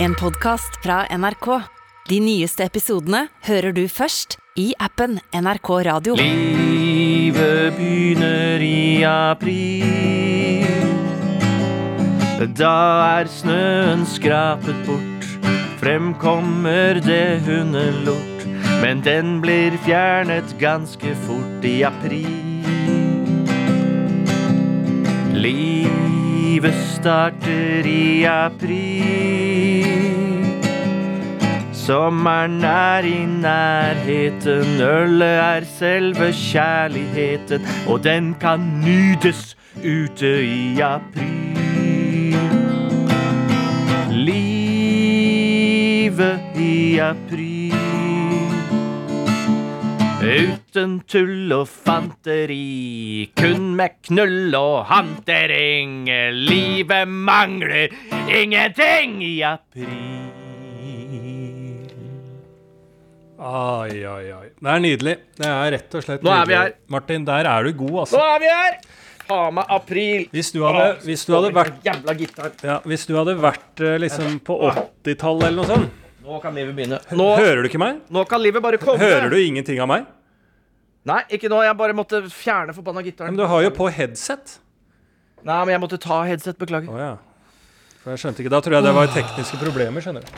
[0.00, 1.46] En podkast fra NRK.
[2.06, 6.14] De nyeste episodene hører du først i appen NRK Radio.
[6.20, 10.62] Livet begynner i april.
[12.60, 12.76] Da
[13.18, 15.26] er snøen skrapet bort.
[15.82, 18.46] Fremkommer det hundelort.
[18.78, 22.30] Men den blir fjernet ganske fort i april.
[25.34, 26.07] Livet
[26.66, 29.86] starter i april.
[31.72, 42.36] Sommeren er i nærheten, ølet er selve kjærligheten, og den kan nytes ute i april.
[44.10, 45.38] Livet
[46.56, 47.47] i april.
[50.28, 56.02] Uten tull og fanteri, kun med knull og hantering.
[56.36, 57.94] Livet mangler
[58.28, 59.94] ingenting i april.
[63.38, 64.46] Ai, ai, ai.
[64.58, 65.12] Det er nydelig.
[65.38, 66.58] Det er rett og slett Nå er vi nydelig.
[66.58, 66.72] her.
[66.90, 68.18] Martin, der er du god, altså.
[68.18, 68.78] Nå er vi her!
[69.28, 70.22] Ha meg april.
[70.32, 72.52] Hvis du hadde, hvis du hadde vært Jævla gitar.
[72.64, 76.74] ja, Hvis du hadde vært eh, liksom på 80-tallet eller noe sånt Nå kan livet
[76.76, 76.98] begynne.
[77.16, 78.00] Nå, Hører du ikke meg?
[78.12, 78.98] nå kan livet bare komme.
[79.00, 80.08] Hører du ingenting av meg?
[81.08, 81.60] Nei, ikke nå.
[81.64, 84.58] Jeg bare måtte fjerne forbanna Men du har jo på headset.
[85.46, 86.58] Nei, men jeg måtte ta headset.
[86.60, 86.90] Beklager.
[86.92, 87.16] Oh, ja.
[88.02, 88.52] For jeg skjønte ikke.
[88.52, 90.28] Da tror jeg det var tekniske problemer, skjønner du.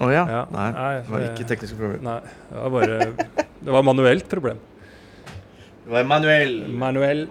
[0.00, 0.24] Å ja.
[0.30, 0.42] Ja.
[0.54, 2.02] Nei, Nei, det var ikke tekniske problemer.
[2.06, 2.96] Nei, det var bare
[3.60, 4.58] Det var manuelt problem.
[5.84, 6.54] Det var manuell.
[6.84, 7.22] Manuell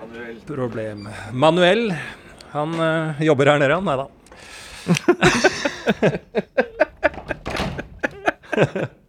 [0.49, 1.07] problem.
[1.31, 1.83] Manuel,
[2.51, 3.85] han eh, jobber her nede, han.
[3.87, 4.07] Nei da.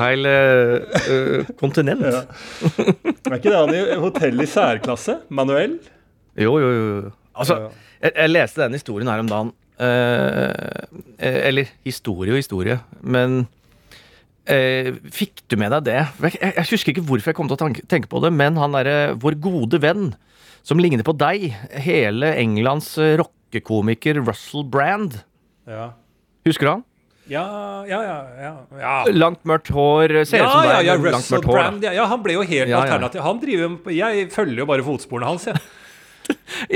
[0.00, 2.02] Feil eh, kontinent.
[2.04, 2.24] Ja.
[3.30, 5.20] er ikke det han i hotell i særklasse?
[5.28, 5.78] Manuel?
[6.38, 7.12] Jo, jo, jo.
[7.34, 7.58] Altså,
[8.00, 9.54] jeg, jeg leste den historien her om dagen.
[9.80, 10.90] Eh,
[11.48, 13.46] eller historie og historie, men
[14.50, 16.00] uh, Fikk du med deg det?
[16.26, 18.76] Jeg, jeg, husker ikke hvorfor jeg kom til å tanke, tenke på det, men han
[18.76, 20.10] derre vår gode venn
[20.66, 21.48] som ligner på deg,
[21.86, 25.16] hele Englands rockekomiker Russell Brand.
[25.70, 25.92] Ja.
[26.44, 26.84] Husker du han?
[27.30, 27.46] Ja,
[27.86, 28.52] ja, ja.
[28.80, 28.94] ja.
[29.14, 30.16] Langt, mørkt hår.
[30.26, 31.44] Ser Ja, ut som ja, deg, ja, Russell.
[31.46, 31.84] Brand.
[31.86, 33.22] Ja, han ble jo helt alternativ.
[33.22, 35.60] Han driver Jeg følger jo bare fotsporene hans, jeg.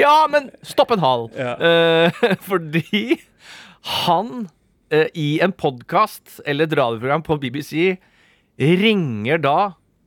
[0.05, 1.29] Ja, men stopp en hal.
[1.39, 3.21] Eh, fordi
[4.05, 4.47] han
[4.95, 7.97] uh, i en podkast eller et radioprogram på BBC
[8.59, 9.59] ringer da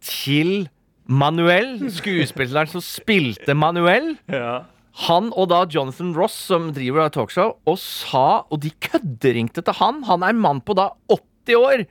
[0.03, 0.67] til
[1.07, 4.15] Manuel, skuespilleren som spilte Manuel.
[4.31, 4.65] Ja.
[5.05, 9.77] Han og da Jonathan Ross, som driver av talkshow, og sa Og de kødderingte til
[9.77, 10.01] han.
[10.09, 11.85] Han er en mann på da 80 år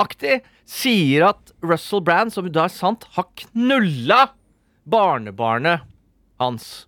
[0.00, 0.40] aktig.
[0.66, 4.30] Sier at Russell Brand, som da er sant, har knulla
[4.88, 5.84] barnebarnet
[6.40, 6.86] hans.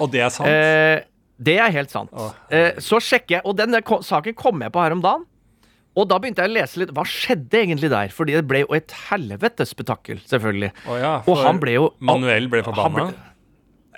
[0.00, 0.50] Og det er sant.
[0.50, 1.06] Eh,
[1.36, 2.12] det er helt sant.
[2.16, 2.32] Oh.
[2.52, 5.26] eh, så sjekker jeg, og den saken kom jeg på her om dagen.
[5.96, 6.92] Og da begynte jeg å lese litt.
[6.96, 8.10] Hva skjedde egentlig der?
[8.12, 10.74] Fordi det ble jo et helvetes spetakkel, selvfølgelig.
[10.92, 13.08] Å ja, og han ble jo Manuel ble forbanna.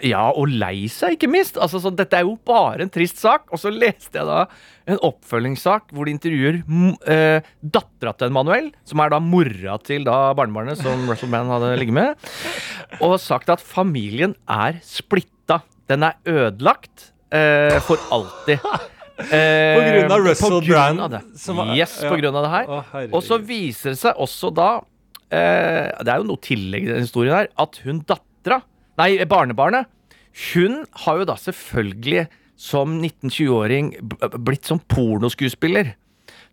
[0.07, 1.57] Ja, og lei seg, ikke minst.
[1.59, 3.47] Altså, så dette er jo bare en trist sak.
[3.55, 4.45] Og så leste jeg da
[4.89, 10.05] en oppfølgingssak hvor de intervjuer m- eh, dattera til Manuel, som er da mora til
[10.07, 12.29] da barnebarnet som Russell Mann hadde ligget med,
[13.05, 15.61] og sagt at familien er splitta.
[15.89, 18.61] Den er ødelagt eh, for alltid.
[19.33, 22.13] Eh, På grunn av Russell på grunn Brand, yes, ja.
[22.13, 22.69] på grunn av det her.
[22.71, 23.01] Å.
[23.19, 24.69] Og så viser det seg også da
[25.35, 27.49] eh, Det er jo noe tillegg i den historien her.
[27.59, 28.25] At hun dattera,
[28.99, 29.89] nei, barnebarnet,
[30.53, 32.27] hun har jo da selvfølgelig
[32.59, 33.95] som 19-20-åring
[34.43, 35.95] blitt som pornoskuespiller.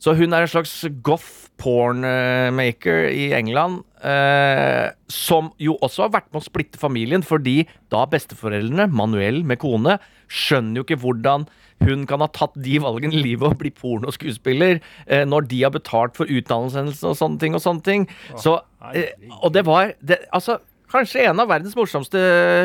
[0.01, 0.73] Så hun er en slags
[1.05, 3.81] goth pornmaker i England.
[4.05, 7.63] Eh, som jo også har vært med å splitte familien, fordi
[7.93, 9.97] da besteforeldrene, Manuel med kone,
[10.29, 11.47] skjønner jo ikke hvordan
[11.85, 15.73] hun kan ha tatt de valgene i livet og bli pornoskuespiller eh, når de har
[15.73, 18.07] betalt for utdannelsen og sånne ting og sånne ting.
[18.41, 18.59] Så,
[18.93, 20.59] eh, og det var det, altså,
[20.95, 22.19] kanskje en av verdens morsomste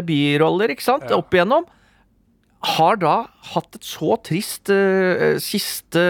[0.06, 1.68] biroller, ikke sant, opp igjennom
[2.60, 3.14] har da
[3.54, 6.02] hatt et så trist uh, siste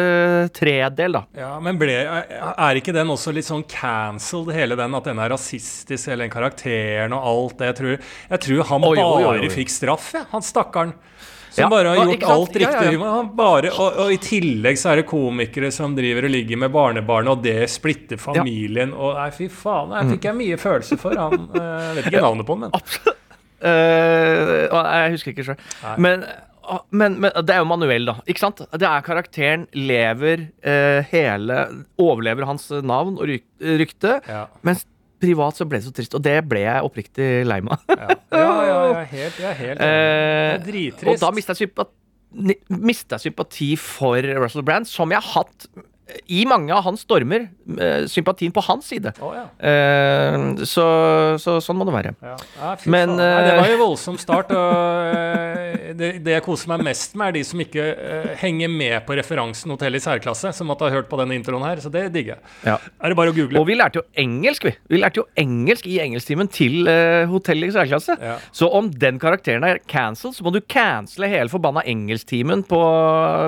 [0.56, 1.22] tredel, da.
[1.38, 4.96] Ja, men ble, er ikke den også litt sånn cancelled, hele den?
[4.98, 7.70] At den er rasistisk, hele den karakteren og alt det?
[7.70, 9.36] Jeg tror, jeg tror han Oi, oi, oi, oi.
[9.44, 10.96] bare fikk straff, ja, han stakkaren.
[11.50, 12.90] Som Ja, bare har gjort ja, alt riktig.
[12.94, 16.74] Ja, bare, og, og i tillegg så er det komikere som driver og ligger med
[16.74, 18.94] barnebarnet, og det splitter familien.
[18.94, 21.48] Og nei, fy faen, her fikk jeg mye følelse for han.
[21.58, 23.26] eh, Jeg vet ikke navnet på han, men Absolutt.
[23.60, 25.58] Eh, jeg husker ikke sjøl.
[26.00, 26.24] Men,
[26.94, 28.16] men, men det er jo manuell, da.
[28.30, 28.62] Ikke sant?
[28.70, 31.58] Det er karakteren lever uh, hele
[32.00, 34.20] Overlever hans navn og rykte.
[34.30, 34.46] Ja.
[34.66, 34.86] Mens
[35.20, 37.82] privat så ble det så trist, og det ble jeg oppriktig lei meg.
[37.90, 38.08] Ja,
[38.40, 40.52] ja, ja, jeg helt, jeg er helt Eh,
[41.04, 41.88] Eh, og da mista jeg
[42.70, 45.66] mista sympati for Russell Brand, som jeg har hatt
[46.26, 47.48] i mange av hans stormer.
[47.78, 49.12] eh, sympatien på hans side.
[49.20, 49.44] Oh, ja.
[49.58, 50.86] Eh, så,
[51.40, 52.14] så sånn må det være.
[52.24, 52.36] Ja.
[52.60, 53.16] Ja, Men.
[53.16, 54.54] Nei, det eh, var jo voldsom start.
[55.10, 58.94] Eh, det, det jeg koser meg mest med, er de som ikke uh, henger med
[59.06, 61.80] på referansen hotell i særklasse, som måtte ha hørt på denne introen her.
[61.82, 62.52] Så det digger jeg.
[62.66, 62.76] Ja.
[63.00, 63.60] Er det bare å google?
[63.60, 64.72] Og vi lærte jo engelsk, vi.
[64.92, 68.16] Vi lærte jo engelsk i engelsktimen til uh, Hotell i særklasse.
[68.20, 68.36] Ja.
[68.56, 72.80] Så om den karakteren er cancelled, så må du cancele hele forbanna engelsktimen på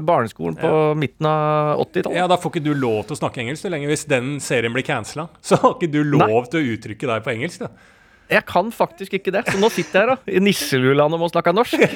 [0.07, 2.19] barneskolen på midten av 80-tallet.
[2.23, 4.75] Ja, Da får ikke du lov til å snakke engelsk så lenge hvis den serien
[4.75, 5.25] blir cancela.
[5.47, 7.59] Så har ikke du lov til å uttrykke deg på engelsk.
[7.67, 7.71] da.
[8.33, 11.27] Jeg kan faktisk ikke det, så nå sitter jeg her da, i nisseluland og må
[11.29, 11.83] snakke norsk.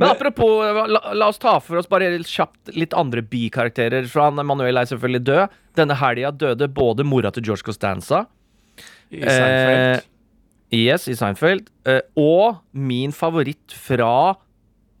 [0.00, 4.06] Men apropos, la, la oss ta for oss bare kjapt litt andre bikarakterer.
[4.08, 5.56] For han Manuel er selvfølgelig død.
[5.76, 8.22] Denne helga døde både mora til George Costanza
[9.12, 10.06] I Seinfeld.
[10.70, 11.66] Yes, i Seinfeld.
[11.84, 14.36] eh, og min favoritt fra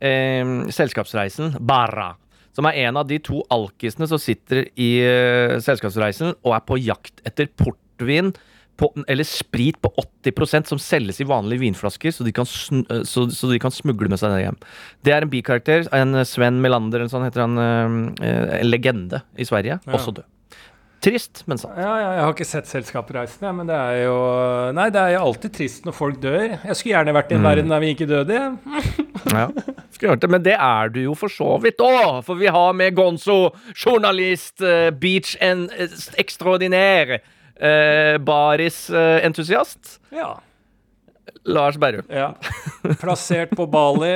[0.02, 0.44] eh,
[0.74, 2.16] Selskapsreisen, Barra.
[2.56, 6.78] Som er en av de to alkisene som sitter i eh, Selskapsreisen og er på
[6.82, 8.32] jakt etter portvin
[8.80, 9.90] på, eller sprit på
[10.24, 13.74] 80% som selges i vanlige vinflasker, så de, kan sn eh, så, så de kan
[13.74, 14.58] smugle med seg det hjem.
[15.04, 15.84] Det er en bikarakter.
[15.96, 17.60] En Sven Melander, en sånn heter han.
[17.60, 19.80] eh, eh, en legende i Sverige.
[19.84, 19.96] Ja.
[19.98, 20.28] Også død.
[21.00, 21.78] Trist, men sant.
[21.80, 24.16] Ja, ja, jeg har ikke sett Selskapsreisen, ja, men det er jo
[24.76, 26.58] Nei, det er jo alltid trist når folk dør.
[26.60, 28.40] Jeg skulle gjerne vært i en verden der vi ikke døde.
[29.32, 29.46] Ja,
[30.32, 34.60] Men det er du jo for så vidt òg, for vi har med Gonzo, journalist,
[34.64, 35.66] eh, beach en
[36.20, 37.16] ekstraordinær extraordinær,
[37.60, 40.36] eh, baris-entusiast, Ja.
[41.44, 42.04] Lars Berrum.
[42.10, 42.34] ja.
[43.00, 44.12] Plassert på Bali.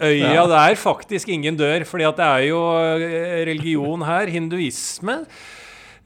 [0.00, 5.26] Øya øya der faktisk ingen dør, fordi at det er jo eh, religion her, hinduisme.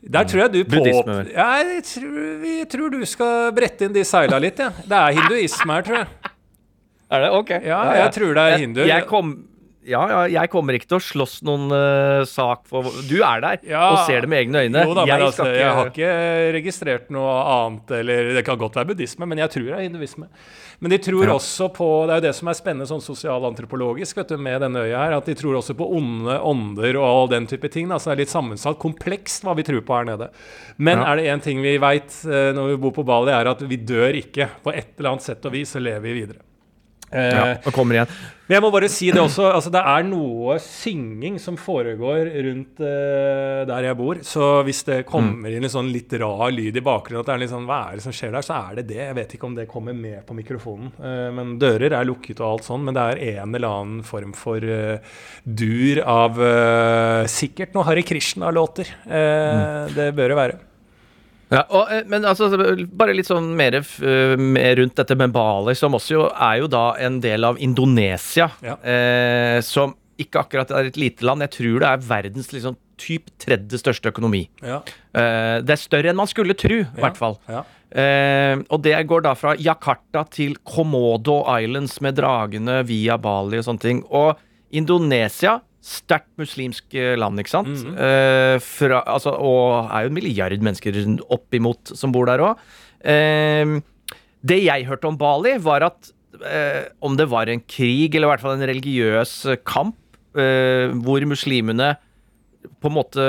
[0.03, 0.77] Der tror jeg du på...
[0.77, 1.17] Buddhisme?
[1.31, 2.19] Ja, jeg tror,
[2.49, 4.73] jeg tror du skal brette inn de seila litt, ja.
[4.83, 6.33] Det er hinduisme her, tror jeg.
[7.13, 7.31] Er det?
[7.39, 7.51] Ok.
[7.63, 8.81] Ja, jeg tror det er hindu.
[8.83, 9.33] Jeg, jeg kom...
[9.83, 13.63] Ja, ja, jeg kommer ikke til å slåss noen uh, sak for Du er der
[13.67, 13.81] Ja.
[13.91, 14.83] og ser det med egne øyne.
[14.95, 15.59] Da, jeg, altså, ikke...
[15.59, 16.11] jeg har ikke
[16.55, 20.29] registrert noe annet, eller det kan godt være buddhisme, men jeg tror det er hinduisme.
[20.83, 21.35] Men de tror Ja.
[21.35, 24.85] også på Det er jo det som er spennende sånn sosialantropologisk vet du, med denne
[24.87, 27.91] øya her, at de tror også på onde ånder og all den type ting.
[27.91, 27.99] Da.
[27.99, 30.31] Så det er litt sammensatt, komplekst hva vi tror på her nede.
[30.79, 33.77] Men er det én ting vi veit når vi bor på Bali, er at vi
[33.83, 34.49] dør ikke.
[34.63, 36.43] På et eller annet sett og vis så lever vi videre.
[37.13, 38.13] Eh, ja, og kommer igjen.
[38.47, 39.51] men jeg må bare si det også.
[39.53, 44.23] altså Det er noe synging som foregår rundt uh, der jeg bor.
[44.25, 47.45] Så hvis det kommer inn en sånn litt rar lyd i bakgrunnen, at det er
[47.45, 49.01] litt sånn, hva er det som skjer der, så er det det.
[49.05, 50.93] Jeg vet ikke om det kommer med på mikrofonen.
[50.97, 52.89] Uh, men dører er lukket og alt sånn.
[52.89, 58.05] Men det er en eller annen form for uh, dur av eh, sikkert noe Hare
[58.07, 58.89] Krishna-låter.
[59.05, 59.93] Mm.
[59.97, 60.61] Det bør det være.
[61.53, 62.49] Ja, og, eh, men altså,
[62.89, 66.71] bare litt sånn mer, eh, mer rundt dette med Bali, som også jo, er jo
[66.73, 68.49] da en del av Indonesia.
[68.65, 68.79] Ja.
[68.81, 71.45] Eh, som ikke akkurat er et lite land.
[71.45, 74.47] Jeg tror det er verdens liksom, typ tredje største økonomi.
[74.63, 74.81] Ja.
[75.13, 77.39] Eh, det er større enn man skulle tro, i hvert fall.
[77.51, 77.65] Ja.
[77.93, 83.67] Eh, og det går da fra Jakarta til Komodo Islands med dragene via Bali og
[83.67, 84.03] sånne ting.
[84.09, 84.41] Og
[84.73, 87.81] Indonesia, sterkt muslimsk eh, land, ikke sant?
[87.99, 90.95] eh, fra, altså, og er jo en milliard mennesker
[91.35, 92.61] oppimot som bor der òg.
[93.03, 93.81] Eh,
[94.47, 96.13] det jeg hørte om Bali, var at
[96.47, 99.35] eh, om det var en krig, eller i hvert fall en religiøs
[99.67, 99.99] kamp,
[100.39, 101.97] eh, hvor muslimene
[102.83, 103.25] på en måte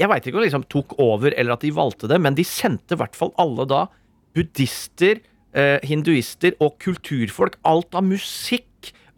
[0.00, 2.42] Jeg veit ikke om de liksom tok over, eller at de valgte det, men de
[2.46, 3.84] sendte i hvert fall alle da
[4.34, 5.20] buddhister,
[5.52, 7.58] eh, hinduister og kulturfolk.
[7.68, 8.66] Alt av musikk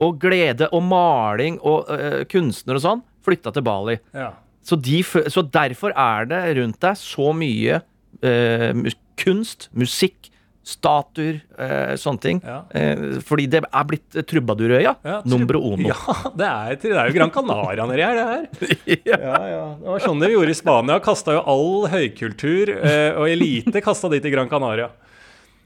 [0.03, 3.99] og glede og maling og uh, kunstner og sånn flytta til Bali.
[4.17, 4.33] Ja.
[4.63, 7.81] Så, de, så derfor er det rundt deg så mye
[8.23, 8.93] uh,
[9.23, 10.29] kunst, musikk,
[10.63, 12.41] statuer, uh, sånne ting.
[12.47, 12.61] Ja.
[12.71, 14.93] Eh, fordi det er blitt Trubadurøya.
[15.03, 15.89] Ja, Numbro ono.
[15.91, 18.77] Ja, det er, det er jo Gran Canaria nedi her, det her.
[19.11, 19.65] Ja, ja.
[19.81, 21.01] Det var sånn de gjorde i Spania.
[21.03, 24.93] Kasta jo all høykultur og elite kasta de til Gran Canaria.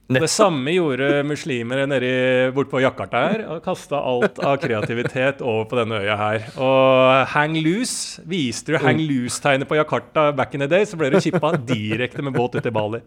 [0.06, 2.08] Det samme gjorde muslimer nedi
[2.54, 3.40] bortpå Jakarta her.
[3.50, 6.44] og Kasta alt av kreativitet over på denne øya her.
[6.62, 11.10] Og hang loose Viste du hang loose-tegnet på Jakarta back in the day, så ble
[11.10, 13.00] du chippa direkte med båt ut til Bali.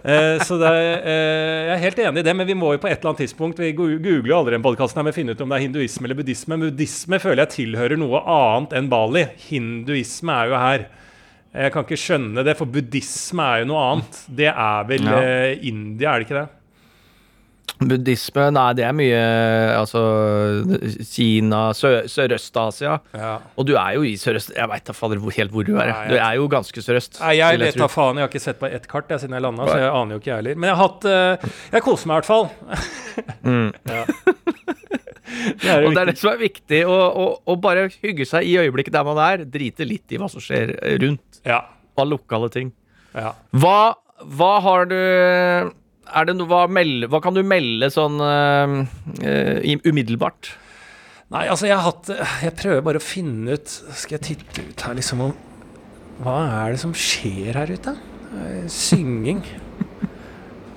[0.00, 2.88] Eh, så er- eh, jeg er helt enig i det, men vi må jo på
[2.88, 5.52] et eller annet tidspunkt Vi googler jo aldri den podkasten med å finne ut om
[5.52, 6.56] det er hinduisme eller buddhisme.
[6.64, 9.26] Buddhisme føler jeg tilhører noe annet enn Bali.
[9.50, 10.88] Hinduisme er jo her.
[11.52, 14.20] Jeg kan ikke skjønne det, for buddhisme er jo noe annet.
[14.32, 15.18] Det er vel Ja.
[15.20, 16.48] eh, India, er det ikke det?
[17.82, 19.20] Buddhisme, nei, det er mye
[19.74, 20.00] Altså
[21.08, 22.98] Kina, Sø- Sørøst-Asia.
[23.14, 23.32] Ja.
[23.58, 25.90] Og du er jo i Sørøst Jeg veit da fader helt hvor du er.
[25.90, 26.08] Nei.
[26.12, 27.18] Du er jo ganske sørøst.
[27.20, 28.16] Nei, jeg vet da faen.
[28.20, 30.20] Jeg har ikke sett på ett kart jeg, siden jeg landa, så jeg aner jo
[30.22, 30.54] ikke, jeg heller.
[30.62, 32.50] Men jeg har hatt eh, Jeg koser meg i hvert fall.
[33.42, 33.72] Mm.
[33.96, 34.04] ja.
[35.62, 39.06] Det og det er det som er viktig, å bare hygge seg i øyeblikket der
[39.06, 39.44] man er.
[39.48, 41.42] Drite litt i hva som skjer rundt.
[41.48, 41.64] Ja.
[41.98, 42.72] Av lokale ting.
[43.12, 43.34] Ja.
[43.52, 43.94] Hva,
[44.38, 44.98] hva har du
[46.12, 48.82] er det no, hva, melde, hva, kan du melde sånn uh,
[49.22, 50.52] uh, umiddelbart?
[51.32, 52.10] Nei, altså, jeg har hatt
[52.44, 55.30] Jeg prøver bare å finne ut Skal jeg titte ut her, liksom om
[56.20, 57.94] Hva er det som skjer her ute?
[58.72, 59.40] Synging.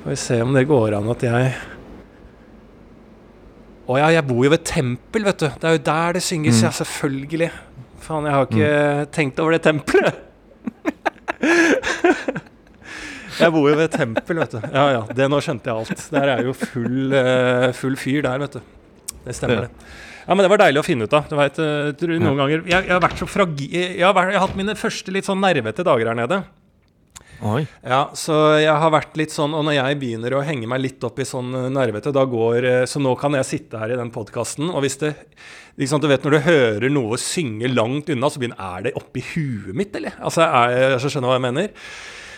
[0.03, 1.51] Får vi se om det går an at jeg
[3.85, 5.47] Å ja, jeg bor jo ved tempel, vet du.
[5.61, 6.57] Det er jo der det synges.
[6.57, 6.65] Mm.
[6.65, 7.49] Ja, selvfølgelig.
[8.05, 9.11] Faen, jeg har ikke mm.
[9.13, 10.15] tenkt over det tempelet.
[13.35, 14.61] Jeg bor jo ved tempel, vet du.
[14.71, 16.03] Ja ja, det nå skjønte jeg alt.
[16.13, 18.61] Der er jo full, uh, full fyr der, vet du.
[19.25, 19.87] Det stemmer, det.
[20.25, 21.27] Ja, men Det var deilig å finne ut av.
[21.27, 23.67] Du vet, uh, noen ganger jeg, jeg, har vært så fragi...
[23.75, 26.39] Jeg jeg har hatt mine første litt sånn nervete dager her nede.
[27.43, 27.65] Oi.
[27.83, 31.03] Ja, så jeg har vært litt sånn Og når jeg begynner å henge meg litt
[31.03, 34.69] opp i sånn nervete, da går Så nå kan jeg sitte her i den podkasten,
[34.71, 35.13] og hvis det
[35.81, 39.25] liksom, Du vet når du hører noe synge langt unna, så begynner Er det oppi
[39.33, 40.15] huet mitt, eller?
[40.21, 41.73] Altså, er, jeg skjønner hva jeg mener?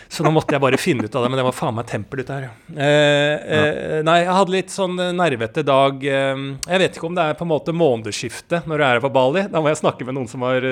[0.08, 2.22] Så nå måtte jeg bare finne ut av det, men det var faen meg tempel
[2.24, 2.46] ute her.
[2.72, 6.00] Eh, eh, nei, jeg hadde litt sånn nervete dag.
[6.00, 9.02] Eh, jeg vet ikke om det er på en måte månedsskiftet når du er her
[9.04, 9.44] på Bali.
[9.52, 10.64] Da må jeg snakke med noen som har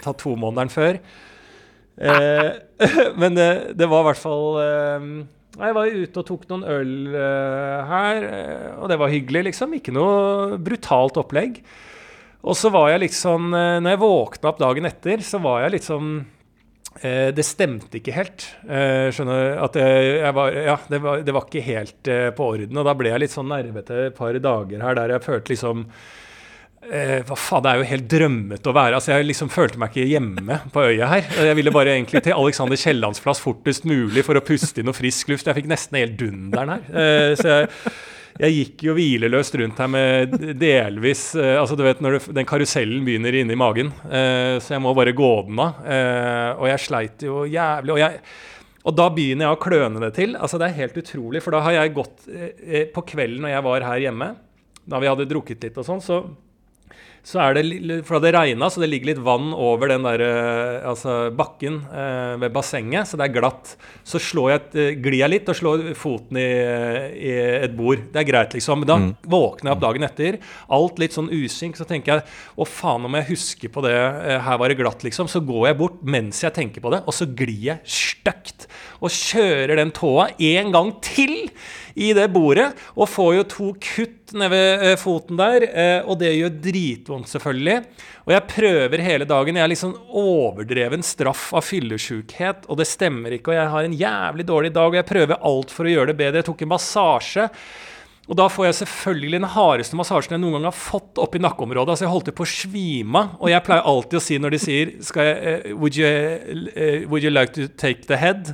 [0.00, 1.02] tatt tomånederen før.
[1.98, 2.50] Eh,
[3.20, 5.06] men det, det, var i hvert fall eh,
[5.58, 7.18] Jeg var ute og tok noen øl
[7.90, 8.26] her,
[8.78, 9.76] og det var hyggelig, liksom.
[9.78, 11.62] Ikke noe brutalt opplegg.
[12.46, 16.20] Og så var jeg liksom Når jeg våkna opp dagen etter, så var jeg liksom
[17.00, 18.46] Eh, det stemte ikke helt.
[18.66, 22.78] Eh, skjønner at jeg, var, Ja, det var, det var ikke helt eh, på orden.
[22.80, 25.86] Og da ble jeg litt sånn nervete et par dager her der jeg følte liksom
[26.86, 28.98] eh, hva faen, Det er jo helt drømmete å være.
[28.98, 31.32] altså Jeg liksom følte meg ikke hjemme på øya her.
[31.48, 34.96] Jeg ville bare egentlig til Alexander Kiellands plass fortest mulig for å puste inn noe
[34.96, 35.48] frisk luft.
[35.48, 36.86] Jeg fikk nesten helt dunderen her.
[36.92, 37.72] Eh, så jeg
[38.38, 42.46] jeg gikk jo hvileløst rundt her med delvis eh, altså du vet når du, den
[42.46, 45.80] karusellen begynner inni magen, eh, så jeg må bare gå den av.
[45.82, 47.96] Eh, og jeg sleit jo jævlig.
[47.96, 48.20] Og, jeg,
[48.84, 50.36] og, da begynner jeg å kløne det til.
[50.38, 53.66] altså Det er helt utrolig, for da har jeg gått eh, På kvelden når jeg
[53.66, 54.30] var her hjemme,
[54.88, 56.22] da vi hadde drukket litt og sånn, så
[57.28, 60.86] så er det, For det regna, så det ligger litt vann over den der, eh,
[60.88, 63.74] altså bakken eh, ved bassenget, så det er glatt.
[64.08, 66.46] Så slår jeg, eh, glir jeg litt og slår foten i,
[67.28, 67.34] i,
[67.66, 68.06] et bord.
[68.14, 68.80] Det er greit, liksom.
[68.80, 69.10] Men da mm.
[69.28, 70.38] våkner jeg opp dagen etter,
[70.78, 71.76] alt litt sånn usynk.
[71.76, 73.96] Så tenker jeg å faen, om jeg husker på det,
[74.46, 75.28] her var det glatt, liksom.
[75.28, 78.70] Så går jeg bort mens jeg tenker på det, og så glir jeg støkt.
[78.98, 81.52] og kjører den tåa en gang til
[81.98, 82.70] i det bordet.
[82.96, 87.30] Og får jo to kutt nede ved eh, foten der, eh, og det gjør dritvondt,
[87.32, 87.78] selvfølgelig.
[88.28, 89.58] Og jeg prøver hele dagen.
[89.58, 93.52] Jeg er liksom overdreven straff av fyllesjukhet, og det stemmer ikke.
[93.52, 96.18] Og jeg har en jævlig dårlig dag, og jeg prøver alt for å gjøre det
[96.20, 96.42] bedre.
[96.42, 97.48] Jeg tok en massasje.
[98.28, 101.40] Og da får jeg selvfølgelig den hardeste massasjen jeg noen gang har fått opp i
[101.40, 101.94] nakkeområdet.
[101.94, 103.22] Altså jeg holdt på å svime.
[103.40, 107.24] Og jeg pleier alltid å si når de sier jeg, uh, would, you, uh, would
[107.24, 108.52] you like to take the head?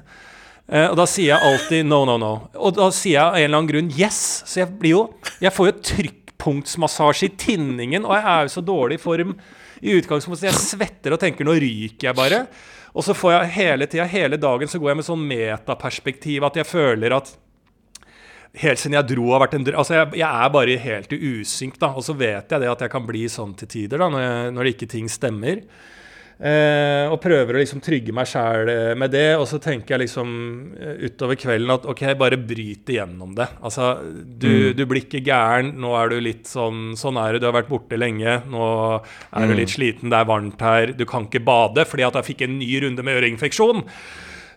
[0.64, 2.32] Uh, og da sier jeg alltid no, no, no.
[2.56, 4.20] Og da sier jeg av en eller annen grunn yes.
[4.48, 5.02] Så jeg blir jo
[5.44, 9.34] Jeg får jo trykkpunktsmassasje i tinningen, og jeg er jo så dårlig i form
[9.84, 10.48] i utgangspunktet.
[10.48, 12.44] Jeg svetter og tenker nå ryker jeg bare.
[12.94, 16.60] Og så får jeg hele tida, hele dagen, så går jeg med sånn metaperspektiv at
[16.60, 17.32] jeg føler at
[18.62, 21.18] helt siden jeg dro har vært en drøm Altså, jeg, jeg, er bare helt i
[21.40, 21.90] usynk, da.
[21.98, 24.54] Og så vet jeg det at jeg kan bli sånn til tider, da, når, jeg,
[24.54, 25.64] når ikke ting stemmer.
[26.34, 29.36] Eh, og prøver å liksom trygge meg sjæl eh, med det.
[29.38, 30.32] Og så tenker jeg liksom
[30.74, 33.46] eh, utover kvelden at OK, bare bryt igjennom det.
[33.62, 34.74] Altså, du, mm.
[34.78, 35.74] du, blir ikke gæren.
[35.80, 37.44] Nå er du litt sånn Sånn er det.
[37.44, 38.40] Du har vært borte lenge.
[38.50, 38.66] Nå
[38.98, 39.58] er du mm.
[39.60, 40.10] litt sliten.
[40.10, 40.94] Det er varmt her.
[40.98, 43.84] Du kan ikke bade fordi at jeg fikk en ny runde med øreinfeksjon.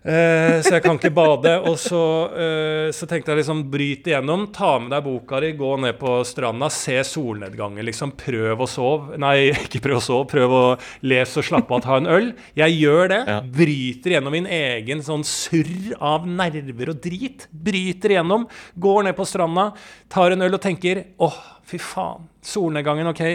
[0.07, 1.51] Uh, så jeg kan ikke bade.
[1.67, 4.45] Og så, uh, så, tenkte jeg liksom bryt igjennom.
[4.55, 7.83] Ta med deg boka di, gå ned på stranda, se solnedgangen.
[7.87, 9.19] liksom Prøv å sove.
[9.19, 10.29] Nei, ikke prøv å sove.
[10.31, 10.63] Prøv å
[11.07, 12.31] lese og slappe av, ta en øl.
[12.57, 13.19] Jeg gjør det.
[13.27, 13.41] Ja.
[13.57, 17.49] Bryter gjennom min egen sånn surr av nerver og drit.
[17.51, 18.47] Bryter igjennom.
[18.79, 19.73] Går ned på stranda,
[20.11, 22.29] tar en øl og tenker åh, fy faen.
[22.47, 23.25] Solnedgangen, OK.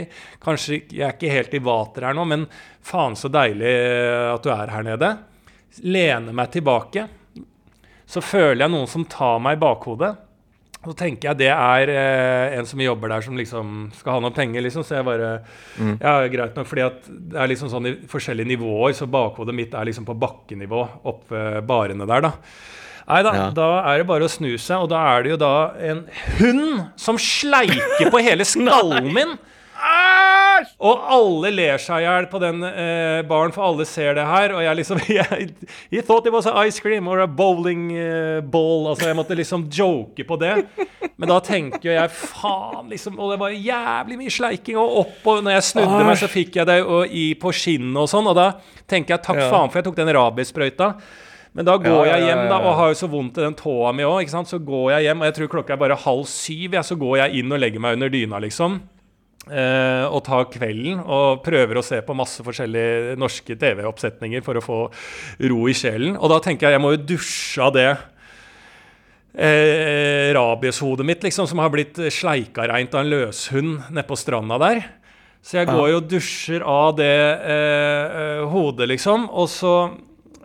[0.41, 2.47] Kanskje jeg er ikke helt i vater her nå, men
[2.81, 3.75] faen så deilig
[4.33, 5.13] at du er her nede
[5.81, 7.07] lener meg tilbake,
[8.09, 10.13] så føler jeg noen som tar meg i bakhodet.
[10.83, 14.35] Så tenker jeg det er eh, en som jobber der som liksom skal ha noen
[14.35, 14.83] penger, liksom.
[14.83, 15.37] Så jeg bare
[15.79, 15.95] mm.
[16.03, 19.77] Ja, greit nok, fordi at det er liksom sånn i forskjellige nivåer, så bakhodet mitt
[19.79, 22.35] er liksom på bakkenivå oppe barene der, da.
[23.03, 23.47] Nei da, ja.
[23.55, 25.55] da er det bare å snu seg, og da er det jo da
[25.91, 26.05] en
[26.39, 29.39] hund som sleiker på hele skallen min.
[30.81, 34.55] Og alle ler seg i hjel på den eh, baren, for alle ser det her.
[34.57, 35.49] Og jeg liksom jeg,
[35.91, 38.89] He thought it was an ice cream or a bowling eh, ball.
[38.93, 40.55] Altså, jeg måtte liksom joke på det.
[41.17, 44.79] Men da tenker jo jeg faen, liksom Og det var jævlig mye sleiking.
[44.81, 48.01] Og opp, og når jeg snudde meg, så fikk jeg det og, i på skinnet
[48.05, 48.31] og sånn.
[48.31, 48.49] Og da
[48.91, 49.51] tenker jeg takk Ja.
[49.53, 50.95] faen for jeg tok den rabiessprøyta.
[51.53, 53.93] Men da går Ja, jeg hjem da, og har jo så vondt i den tåa
[53.93, 54.25] mi òg.
[54.49, 56.73] Så går jeg hjem, og jeg tror klokka er bare halv syv.
[56.73, 58.81] ja, så går jeg inn og legger meg under dyna, liksom.
[59.51, 64.63] Eh, og tar kvelden og prøver å se på masse forskjellige norske TV-oppsetninger for å
[64.63, 64.79] få
[65.51, 66.15] ro i sjelen.
[66.15, 67.89] Og da tenker jeg jeg må jo dusje av det
[69.35, 74.85] eh, rabieshodet mitt, liksom, som har blitt sleika reint av en løshund nedpå stranda der.
[75.43, 79.27] Så jeg går jo og dusjer av det eh, eh, hodet, liksom.
[79.27, 79.75] Og så,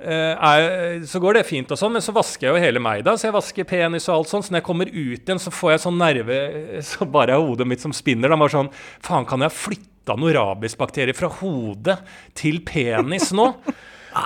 [0.03, 3.03] er, så går det fint, og sånn, men så vasker jeg jo hele meg.
[3.05, 4.47] da, Så jeg vasker penis og alt sånt.
[4.47, 7.43] Så når jeg kommer ut igjen, så får jeg sånn nerve eh, Så bare er
[7.43, 8.29] hodet mitt som spinner.
[8.29, 8.71] da, bare sånn,
[9.05, 11.99] Faen, kan jeg ha flytta noen rabiesbakterier fra hodet
[12.37, 13.51] til penis nå?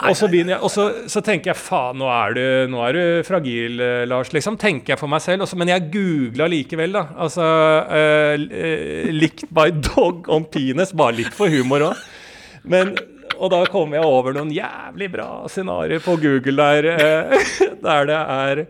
[0.08, 2.96] Og så, begynner jeg, og så, så tenker jeg faen, nå er du, nå er
[2.96, 4.30] du fragil, eh, Lars.
[4.32, 5.44] liksom, Tenker jeg for meg selv.
[5.44, 7.02] Også, men jeg googla likevel, da.
[7.26, 10.94] Altså uh, uh, Licked by dog on penis.
[10.96, 12.06] Bare litt for humor òg.
[12.72, 12.94] Men
[13.42, 17.54] Og da kom jeg over noen jævlig bra scenarioer på Google der, eh,
[17.88, 18.66] der det er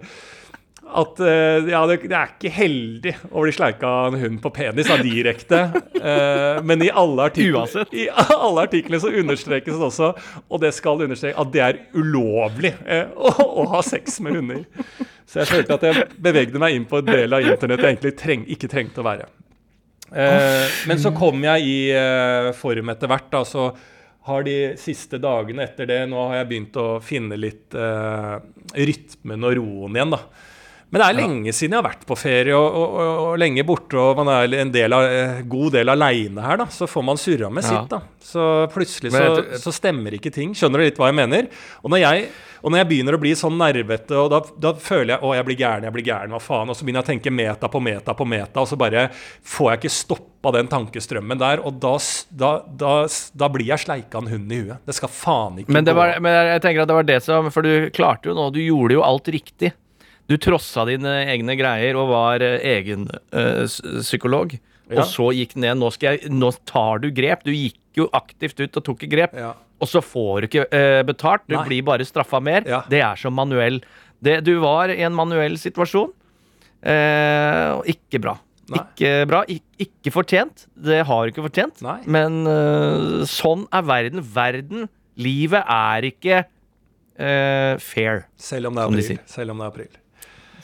[0.92, 4.90] at eh, ja, det, er ikke heldig å bli sleika av en hund på penis
[4.90, 5.62] da, direkte.
[6.02, 10.12] Eh, men i alle, artikler, i alle artiklene så understrekes det også,
[10.50, 12.74] og det skal understreke, at det er ulovlig
[13.16, 14.66] å, å ha sex med hunder.
[15.30, 18.16] Så jeg følte at jeg bevegde meg inn på en del av internett jeg egentlig
[18.20, 19.30] treng, ikke trengte å være.
[20.12, 21.80] Eh, men så kom jeg i
[22.58, 23.32] form etter hvert.
[23.32, 23.70] da, så
[24.28, 28.36] har de siste dagene etter det Nå har jeg begynt å finne litt eh,
[28.78, 30.22] rytmen og roen igjen, da.
[30.92, 33.64] Men det er lenge siden jeg har vært på ferie og, og, og, og lenge
[33.68, 36.68] borte, og man er en del av, eh, god del aleine her, da.
[36.68, 38.02] Så får man surra med sitt, da.
[38.22, 39.30] Så plutselig så,
[39.64, 40.52] så stemmer ikke ting.
[40.58, 41.48] Skjønner du litt hva jeg mener?
[41.80, 42.26] Og når jeg,
[42.62, 45.60] når jeg begynner å bli sånn nervete, og da, da føler jeg å, jeg blir
[45.64, 46.70] gæren, jeg blir gæren, hva faen?
[46.74, 49.08] Og så begynner jeg å tenke meta på meta på meta, og så bare
[49.48, 51.64] får jeg ikke stoppa den tankestrømmen der.
[51.64, 51.96] Og da,
[52.36, 54.84] da, da blir jeg sleika en hund i huet.
[54.92, 56.02] Det skal faen ikke Men, det gå.
[56.04, 58.60] var, men jeg tenker at det var det som For du klarte jo nå, du
[58.60, 59.72] gjorde jo alt riktig.
[60.32, 63.66] Du trossa dine egne greier og var eh, egen øh,
[64.00, 64.54] psykolog.
[64.92, 65.02] Ja.
[65.02, 65.80] Og så gikk den ned.
[65.82, 67.44] Nå, skal jeg, nå tar du grep.
[67.48, 69.36] Du gikk jo aktivt ut og tok et grep.
[69.36, 69.54] Ja.
[69.82, 71.44] Og så får du ikke øh, betalt.
[71.50, 71.66] Du Nei.
[71.68, 72.64] blir bare straffa mer.
[72.70, 72.84] Ja.
[72.92, 73.82] Det er som manuell.
[74.24, 76.14] Det, du var i en manuell situasjon.
[76.82, 78.38] Eh, og ikke bra.
[78.72, 78.80] Nei.
[78.86, 79.44] Ikke bra.
[79.52, 80.68] Ik ikke fortjent.
[80.80, 81.84] Det har du ikke fortjent.
[81.84, 81.98] Nei.
[82.08, 84.24] Men øh, sånn er verden.
[84.38, 84.88] Verden,
[85.20, 86.44] livet, er ikke
[87.22, 88.24] fair.
[88.42, 89.10] Selv om det er april.
[89.12, 89.98] de Selv om det er april.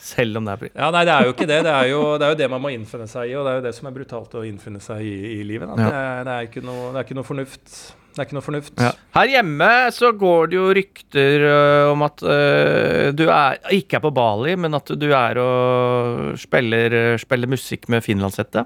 [0.02, 0.72] Selv om det er april.
[0.74, 1.60] Ja, nei, det er jo ikke det.
[1.66, 3.60] Det er jo det, er jo det man må innfinne seg i, og det er
[3.60, 5.70] jo det som er brutalt å innfinne seg i i livet.
[5.70, 5.78] Da.
[5.78, 5.88] Ja.
[5.88, 7.72] Det, er, det, er ikke noe, det er ikke noe fornuft.
[8.18, 8.80] Det er ikke noe fornuft.
[9.14, 14.02] Her hjemme så går det jo rykter uh, om at uh, du er, ikke er
[14.02, 18.64] på Bali, men at du er og spiller, øh, spiller musikk med finlandshette.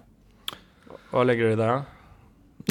[1.12, 1.74] Hva legger du i det?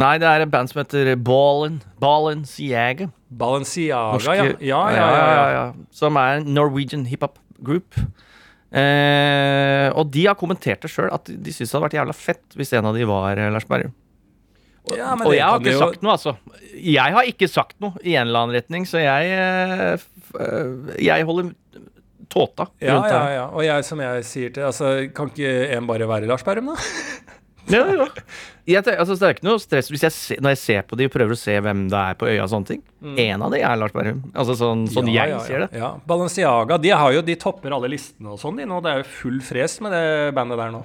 [0.02, 1.82] Nei, det er et band som heter Ballin.
[2.02, 3.12] Balenciaga.
[3.30, 4.82] Balenciaga, Norske- ja.
[4.90, 5.48] Ja, ja, ja.
[5.54, 5.64] ja.
[5.94, 8.00] Som er en Norwegian hiphop group.
[8.72, 12.56] Eh, og de har kommentert det sjøl, at de syns det hadde vært jævla fett
[12.56, 13.92] hvis en av de var eh, Lars Berrum.
[14.96, 16.32] Ja, Og jeg har ikke jo- sagt noe, altså.
[16.74, 20.06] Jeg har ikke sagt noe i en eller annen retning, så jeg eh,
[20.42, 21.52] eh, Jeg holder
[22.32, 23.46] tåta Ja, rundt ja, ja, ja.
[23.52, 26.80] Og jeg, som jeg sier til altså, Kan ikke en bare være Lars Berrum, da?
[27.70, 28.08] Ja, ja.
[28.70, 31.08] Jeg tenker, altså, det er ikke noe stress jeg ser, når jeg ser på de
[31.10, 32.82] og prøver å se hvem det er på øya og sånne ting.
[33.26, 34.22] En av de er Lars Berrum.
[34.36, 35.14] Altså sånn, sånn Mm.
[35.16, 35.70] Ja, jeg ja, ser det.
[35.82, 35.92] Ja.
[36.08, 38.82] Balenciaga de, har jo, de topper alle listene og sånn, de nå.
[38.86, 40.84] Det er jo full fres med det bandet der nå.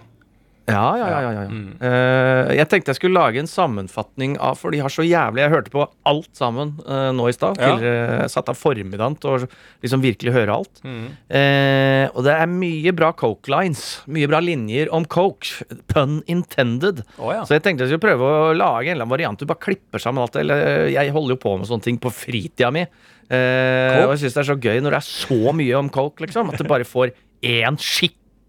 [0.66, 1.18] Ja, ja, ja.
[1.22, 1.42] ja, ja.
[1.46, 1.66] Mm.
[1.78, 5.52] Uh, jeg tenkte jeg skulle lage en sammenfatning av For de har så jævlig Jeg
[5.52, 7.60] hørte på alt sammen uh, nå i stad.
[7.62, 8.26] Ja.
[8.30, 9.36] Satt av formiddagen til å
[9.84, 10.80] liksom virkelig høre alt.
[10.82, 11.04] Mm.
[11.38, 13.84] Eh, og det er mye bra coke lines.
[14.10, 15.66] Mye bra linjer om coke.
[15.92, 17.04] Pun intended.
[17.20, 17.44] Oh, ja.
[17.46, 19.38] Så jeg tenkte jeg skulle prøve å lage en eller annen variant.
[19.38, 20.46] Du bare klipper sammen alt det.
[20.46, 22.86] Eller jeg holder jo på med sånne ting på fritida mi.
[23.26, 26.52] Og jeg syns det er så gøy når det er så mye om coke, liksom.
[26.52, 27.14] At du bare får
[27.46, 27.78] én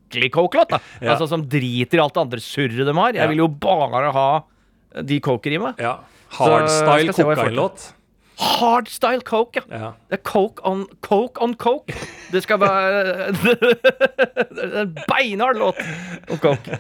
[0.08, 0.72] skikkelig coke-låt.
[0.72, 1.12] Ja.
[1.14, 3.14] Altså Som driter i alt det andre surret de har.
[3.14, 4.44] Jeg vil jo bare ha
[5.04, 5.76] de coker i meg.
[5.80, 5.98] ja.
[6.28, 7.56] Hardstyle skal
[8.38, 9.78] Hardstyle coke, ja.
[9.82, 9.90] Ja.
[10.12, 11.96] Det er coke on coke on coke.
[12.30, 13.32] Det skal være
[14.82, 15.80] En beinhard låt
[16.30, 16.78] om coke.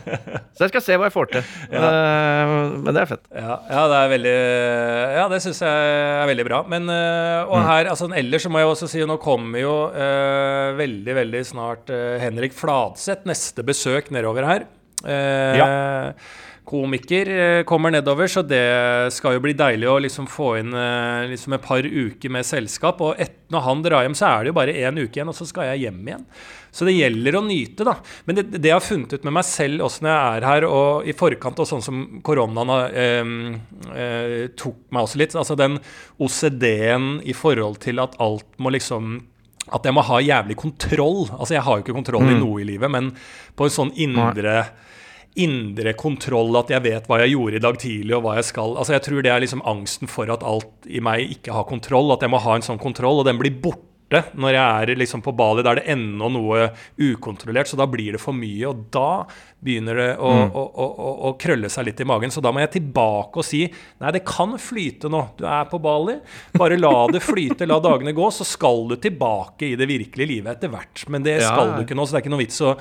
[0.53, 1.49] Så jeg skal se hva jeg får til.
[1.73, 1.89] Ja.
[2.75, 3.25] men det er fett.
[3.33, 4.35] Ja, ja, det er veldig
[5.17, 6.61] Ja, det syns jeg er veldig bra.
[6.69, 10.77] Men øh, Og her, altså ellers så må jeg også si Nå kommer jo uh,
[10.77, 14.67] veldig, veldig snart uh, Henrik Fladseth, neste besøk nedover her.
[15.05, 16.13] Eh,
[16.67, 21.27] komiker eh, kommer nedover, så det skal jo bli deilig å liksom få inn eh,
[21.31, 23.01] liksom et par uker med selskap.
[23.05, 25.37] Og et, når han drar hjem, så er det jo bare én uke igjen, og
[25.37, 26.25] så skal jeg hjem igjen.
[26.75, 27.95] Så det gjelder å nyte, da.
[28.27, 30.67] Men det, det jeg har funnet ut med meg selv også når jeg er her,
[30.67, 33.31] og i forkant og sånn som koronaen eh,
[33.95, 35.79] eh, tok meg også litt, altså den
[36.21, 39.17] OCD-en i forhold til at alt må liksom
[39.75, 41.25] at jeg må ha jævlig kontroll.
[41.35, 42.29] Altså Jeg har jo ikke kontroll mm.
[42.31, 43.09] i noe i livet, men
[43.57, 44.61] på en sånn indre
[45.37, 48.77] indre kontroll, at jeg vet hva jeg gjorde i dag tidlig og hva jeg skal.
[48.77, 52.13] Altså Jeg tror det er liksom angsten for at alt i meg ikke har kontroll.
[52.15, 55.21] At jeg må ha en sånn kontroll, og den blir borte når jeg er liksom
[55.21, 55.63] på Bali.
[55.65, 58.69] Da er det ennå noe ukontrollert, så da blir det for mye.
[58.69, 59.25] Og da
[59.59, 60.55] begynner det å, mm.
[60.55, 62.31] å, å, å, krølle seg litt i magen.
[62.31, 65.23] Så da må jeg tilbake og si nei, det kan flyte nå.
[65.39, 66.17] Du er på Bali.
[66.55, 70.55] Bare la det flyte, la dagene gå, så skal du tilbake i det virkelige livet
[70.55, 71.05] etter hvert.
[71.11, 71.77] Men det skal ja.
[71.77, 72.73] du ikke nå, så det er ikke noe vits å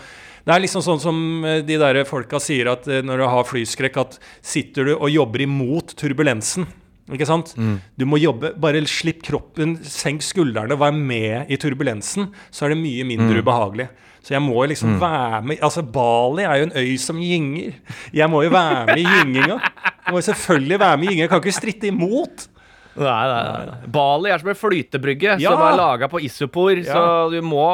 [0.47, 3.47] det er liksom sånn som eh, de der folka sier at eh, når du har
[3.49, 6.69] flyskrekk, at sitter du og jobber imot turbulensen
[7.15, 7.53] ikke sant?
[7.55, 7.77] Mm.
[7.95, 12.81] Du må jobbe Bare slipp kroppen, senk skuldrene, vær med i turbulensen, så er det
[12.81, 13.43] mye mindre mm.
[13.45, 13.89] ubehagelig.
[14.27, 14.99] Så jeg må liksom mm.
[14.99, 17.77] være med Altså, Bali er jo en øy som gynger.
[18.15, 19.61] Jeg må jo være med i gynginga.
[19.61, 21.27] Jeg må selvfølgelig være med i gynginga.
[21.27, 22.49] Jeg kan ikke stritte imot.
[22.97, 23.91] Nei, nei, nei.
[23.93, 25.51] Bali er som en flytebrygge ja.
[25.53, 26.73] som er laga på isopor.
[26.81, 26.95] Ja.
[26.95, 27.67] Så du må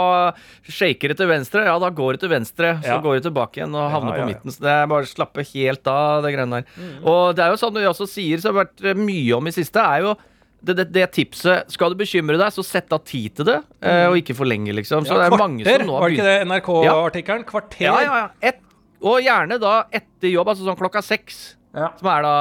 [0.67, 1.65] shake det til venstre.
[1.69, 2.75] Ja, da går det til venstre.
[2.83, 2.99] Så ja.
[3.05, 4.55] går det tilbake igjen og havner på midten.
[4.55, 6.77] Så det er bare å slappe helt av, det greiene der.
[6.77, 6.99] Mm.
[7.13, 9.83] Og det er jo sånn du også sier, som har vært mye om i siste,
[9.83, 10.19] er jo
[10.63, 14.05] det, det, det, tipset Skal du bekymre deg, så sett av tid til det, eh,
[14.05, 14.13] mm.
[14.13, 15.07] og ikke for lenge, liksom.
[15.09, 17.49] Så ja, kvarter, var det ikke det NRK-artikkelen?
[17.49, 17.89] Kvarter?
[17.89, 18.53] Ja, ja, ja.
[18.53, 18.63] Et,
[19.03, 21.43] og gjerne da etter jobb, altså sånn klokka seks.
[21.73, 21.89] Ja.
[21.97, 22.33] Som er da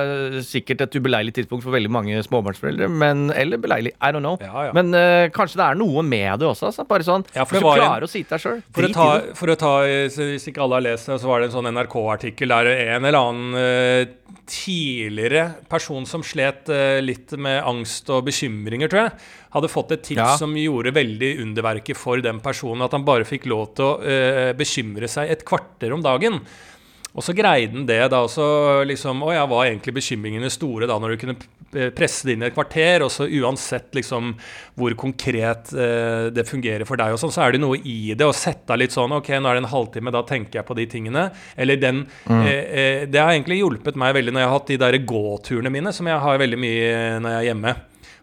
[0.00, 2.86] eh, sikkert et ubeleilig tidspunkt for veldig mange småbarnsforeldre.
[2.88, 4.38] Men, eller beleilig, I don't know.
[4.40, 4.72] Ja, ja.
[4.76, 6.70] Men uh, kanskje det er noe med det også.
[6.70, 6.86] Altså.
[6.88, 8.62] Bare sånn, Hvis du klarer en, å si det deg sjøl.
[8.72, 8.88] For,
[9.36, 12.54] for, å ta, hvis ikke alle har lest det, så var det en sånn NRK-artikkel
[12.54, 18.88] der en eller annen uh, tidligere person som slet uh, litt med angst og bekymringer,
[18.88, 19.12] tror jeg,
[19.52, 22.86] hadde fått et tips som gjorde veldig underverket for den personen.
[22.88, 24.16] At han bare fikk lov til å
[24.56, 26.40] bekymre seg et kvarter om dagen.
[27.16, 30.98] Og så greide han det da også liksom Å jeg var egentlig bekymringene store da
[31.00, 31.38] når du kunne
[31.96, 33.04] presse det inn i et kvarter?
[33.04, 34.34] Og så uansett liksom
[34.78, 38.28] hvor konkret eh, det fungerer for deg og sånn, så er det noe i det
[38.28, 40.76] å sette av litt sånn OK, nå er det en halvtime, da tenker jeg på
[40.78, 41.28] de tingene.
[41.58, 42.42] Eller den mm.
[42.44, 45.72] eh, eh, Det har egentlig hjulpet meg veldig når jeg har hatt de der gåturene
[45.74, 46.90] mine, som jeg har veldig mye
[47.24, 47.76] når jeg er hjemme.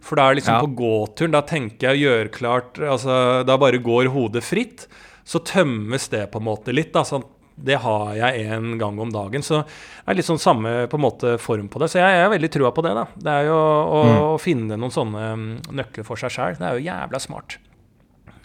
[0.05, 0.61] For da er liksom ja.
[0.61, 4.85] på gåturen, da tenker jeg gjør klart altså, Da bare går hodet fritt.
[5.25, 6.91] Så tømmes det på en måte litt.
[6.93, 9.43] da, sånn det har jeg en gang om dagen.
[9.45, 11.89] Så det er litt sånn samme på en måte form på det.
[11.91, 12.95] Så jeg, jeg er veldig trua på det.
[12.97, 13.05] da.
[13.15, 14.17] Det er jo å, mm.
[14.25, 15.45] å finne noen sånne mm,
[15.79, 16.57] nøkler for seg sjæl.
[16.59, 17.57] Det er jo jævla smart.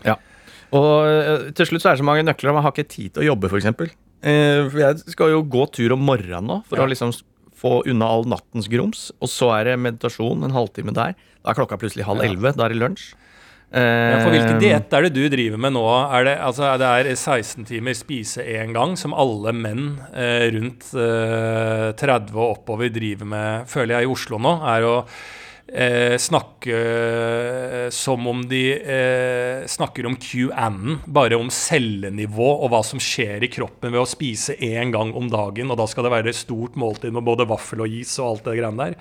[0.07, 0.17] Ja.
[0.77, 2.53] Og uh, til slutt så er det så mange nøkler.
[2.53, 3.73] at Man har ikke tid til å jobbe, f.eks.
[3.81, 6.87] For, eh, for jeg skal jo gå tur om morgenen nå for ja.
[6.87, 7.15] å liksom
[7.61, 9.09] få unna all nattens grums.
[9.21, 11.19] Og så er det meditasjon en halvtime der.
[11.41, 12.55] Da er klokka plutselig halv elleve.
[12.57, 13.11] Da er det lunsj.
[13.71, 15.85] Ja, for Hvilken eh, diett er det du driver med nå?
[16.11, 20.89] Er det, altså, det er 16 timer spise én gang, som alle menn eh, rundt
[20.99, 24.57] eh, 30 og oppover driver med, føler jeg, i Oslo nå.
[24.73, 24.97] er å
[25.71, 32.83] eh, snakke eh, som om de eh, snakker om QAnon, bare om cellenivå og hva
[32.87, 35.71] som skjer i kroppen ved å spise én gang om dagen.
[35.71, 38.51] Og da skal det være et stort måltid med både vaffel og is og alt
[38.51, 38.99] det greiene der.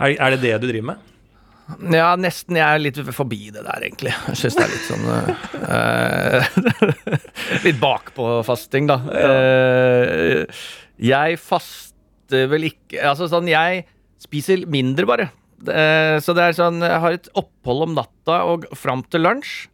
[0.00, 1.08] Er, er det det du driver med?
[1.92, 2.58] Ja, nesten.
[2.58, 4.12] Jeg er litt forbi det der, egentlig.
[4.28, 6.40] Jeg syns det er litt sånn uh,
[7.66, 8.98] Litt bakpå-fasting, da.
[9.06, 10.44] Uh,
[11.00, 13.84] jeg faster vel ikke Altså sånn, jeg
[14.20, 15.30] spiser mindre, bare.
[15.60, 19.69] Uh, så det er sånn Jeg har et opphold om natta og fram til lunsj.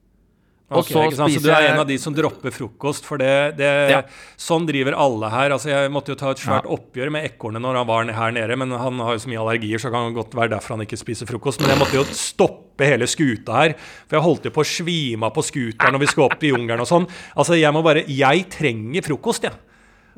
[0.66, 3.05] Okay, så, så, du er en av de som dropper frokost?
[3.07, 4.00] For det, det ja.
[4.40, 5.52] Sånn driver alle her.
[5.55, 6.74] Altså, jeg måtte jo ta et svært ja.
[6.74, 9.79] oppgjør med ekornet når han var her nede, men han har jo så mye allergier,
[9.79, 11.62] så det kan godt være derfor han ikke spiser frokost.
[11.62, 13.76] Men jeg måtte jo stoppe hele skuta her,
[14.09, 16.50] for jeg holdt jo på å svime av på scooteren når vi skulle opp i
[16.50, 17.07] jungelen og sånn.
[17.37, 19.55] Altså, jeg må bare Jeg trenger frokost, jeg.
[19.55, 19.62] Ja.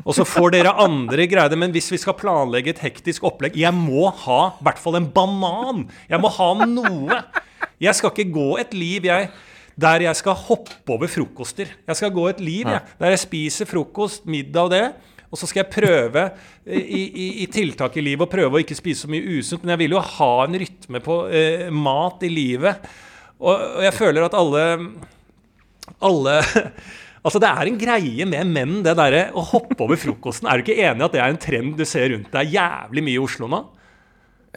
[0.06, 1.50] Og så får dere andre greier.
[1.50, 4.94] det, men hvis vi skal planlegge et hektisk opplegg Jeg må ha i hvert fall
[4.94, 5.88] en banan!
[6.08, 7.20] Jeg må ha noe!
[7.82, 9.28] Jeg skal ikke gå et liv, jeg
[9.78, 11.70] der jeg skal hoppe over frokoster.
[11.86, 14.84] Jeg skal gå et liv jeg, der jeg spiser frokost, middag og det.
[15.28, 16.22] Og så skal jeg prøve
[16.64, 19.62] i, i, i, tiltak i livet å prøve å ikke spise så mye usunt.
[19.62, 22.88] Men jeg vil jo ha en rytme på eh, mat i livet.
[23.38, 24.64] Og, og, jeg føler at alle
[26.04, 26.40] Alle
[27.26, 30.46] Altså, det er en greie med menn, det derre å hoppe over frokosten.
[30.48, 33.02] Er du ikke enig i at det er en trend du ser rundt deg jævlig
[33.04, 33.58] mye i Oslo nå?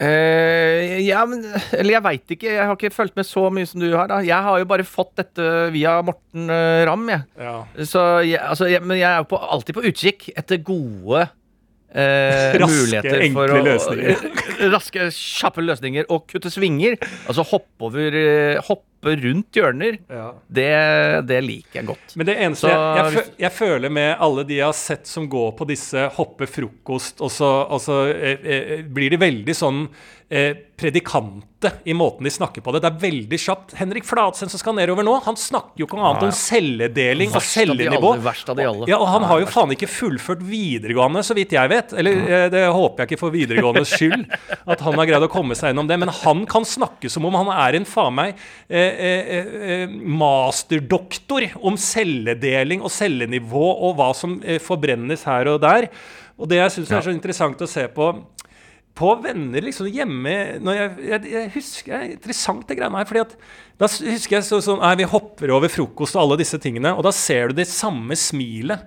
[0.00, 1.44] Uh, ja, men
[1.76, 2.48] Eller jeg veit ikke.
[2.54, 4.08] Jeg har ikke fulgt med så mye som du har.
[4.10, 7.04] da Jeg har jo bare fått dette via Morten uh, Ramm.
[7.12, 7.26] Jeg.
[7.38, 7.58] Ja.
[7.84, 11.26] Så jeg, altså, jeg, men jeg er jo på, alltid på utkikk etter gode
[11.94, 14.24] eh, Raske, muligheter for enkle å løsninger.
[14.74, 16.98] Raske, kjappe løsninger og kutte svinger.
[17.26, 18.60] Altså hoppe over eh,
[19.02, 19.96] Hoppe rundt hjørner.
[20.46, 20.68] Det,
[21.26, 22.14] det liker jeg godt.
[22.14, 25.26] Men det eneste Så jeg, jeg, jeg føler med alle de jeg har sett som
[25.30, 29.88] går på disse hoppe frokost, og så, og så eh, eh, blir de veldig sånn
[30.30, 32.80] eh, predikante i måten de snakker på det.
[32.82, 33.74] Det er veldig kjapt.
[33.78, 38.14] Henrik Flatsen som skal nedover nå, han snakker jo ikke annet om celledeling og cellenivå.
[38.24, 38.88] verst av de alle.
[38.90, 41.94] Ja, og han har jo faen ikke fullført videregående, så vidt jeg vet.
[41.98, 44.26] Eller eh, det håper jeg ikke for videregåendes skyld,
[44.66, 46.00] at han har greid å komme seg gjennom det.
[46.02, 48.34] Men han kan snakke som om han er en faen meg
[48.66, 55.62] eh, eh, eh, masterdoktor om celledeling og cellenivå og hva som eh, forbrennes her og
[55.64, 55.88] der.
[56.38, 58.12] Og det jeg syns er så interessant å se på
[58.92, 63.08] på venner liksom hjemme jeg, jeg, jeg husker Det er interessant, det greiene her.
[63.08, 63.36] fordi at
[63.80, 66.92] Da husker jeg så, sånn Nei, vi hopper over frokost og alle disse tingene.
[66.92, 68.84] Og da ser du det samme smilet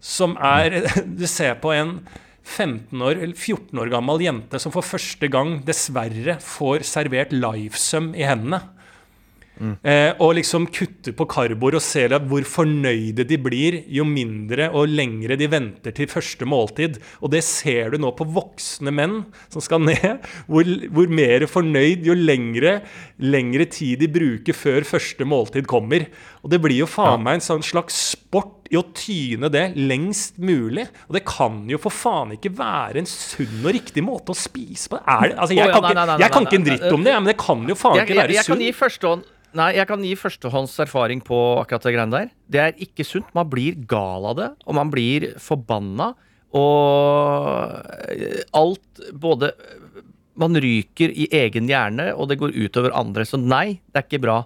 [0.00, 0.84] som er
[1.20, 1.98] Du ser på en
[2.50, 8.10] 15 år, eller 14 år gammel jente som for første gang dessverre får servert livesum
[8.16, 8.62] i hendene.
[9.60, 14.88] Eh, og liksom kutte på karboer og se hvor fornøyde de blir jo mindre og
[14.88, 16.98] lengre de venter til første måltid.
[17.20, 19.20] Og det ser du nå på voksne menn
[19.52, 20.24] som skal ned.
[20.50, 22.80] Hvor, hvor mer fornøyd jo lengre,
[23.20, 26.08] lengre tid de bruker før første måltid kommer.
[26.42, 30.38] Og det blir jo faen meg en sånn slags sport i å tyne det lengst
[30.40, 30.86] mulig.
[31.08, 34.88] Og det kan jo for faen ikke være en sunn og riktig måte å spise
[34.92, 35.00] på.
[35.04, 35.36] Er det?
[35.36, 37.76] Altså, jeg, kan ikke, jeg kan ikke en dritt om det, men det kan jo
[37.76, 38.62] faen ikke være sunt.
[39.58, 42.28] Nei, jeg kan gi førstehånds erfaring på akkurat det greiene der.
[42.54, 43.26] Det er ikke sunt.
[43.34, 46.12] Man blir gal av det, og man blir forbanna.
[46.54, 47.82] Og
[48.58, 49.52] alt både
[50.40, 53.26] Man ryker i egen hjerne, og det går utover andre.
[53.28, 54.36] Så nei, det er ikke bra.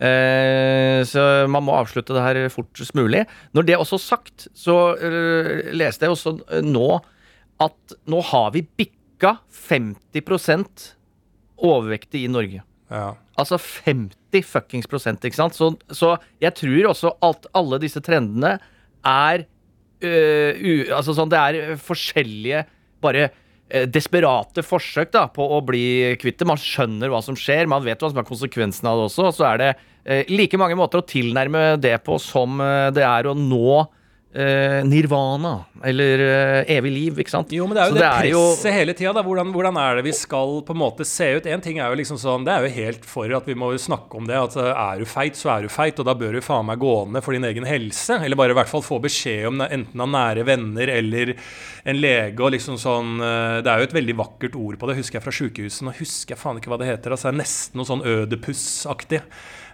[0.00, 3.26] Eh, så man må avslutte det her fortest mulig.
[3.52, 7.02] Når det er også sagt, så eh, leste jeg også eh, nå
[7.60, 9.34] at nå har vi bikka
[9.68, 10.86] 50%
[11.60, 12.62] overvektige i Norge.
[12.90, 13.12] Ja.
[13.38, 15.56] Altså 50 fuckings prosent, ikke sant?
[15.56, 18.56] Så, så jeg tror også at alle disse trendene
[19.06, 22.64] er øh, u, Altså sånn, det er forskjellige
[23.04, 23.28] bare
[23.92, 26.48] desperate forsøk da, på å bli kvitt det.
[26.48, 29.28] Man skjønner hva som skjer, man vet hva som er konsekvensen av det også.
[29.30, 33.06] Og så er det øh, like mange måter å tilnærme det på som øh, det
[33.06, 33.84] er å nå
[34.34, 37.50] øh, nirvana, eller øh, evig liv, ikke sant?
[37.52, 39.12] Jo, men det er jo Så det, jo- presset hele tida.
[39.16, 39.22] da.
[39.22, 41.46] Hvordan, hvordan er det vi skal på en måte se ut?
[41.46, 44.14] En ting er jo liksom sånn, Det er jo helt for at vi må snakke
[44.16, 44.36] om det.
[44.36, 46.78] At uh, er du feit, så er du feit, og da bør du faen meg
[46.78, 48.20] gå ned for din egen helse.
[48.22, 51.34] Eller bare i hvert fall få beskjed om det, enten av nære venner eller
[51.84, 52.38] en lege.
[52.40, 55.24] og liksom sånn, uh, Det er jo et veldig vakkert ord på det, husker jeg
[55.26, 55.82] fra sjukehuset.
[55.88, 57.10] Nå husker jeg faen ikke hva det heter.
[57.10, 59.22] altså Det er nesten noe sånn ødipus-aktig.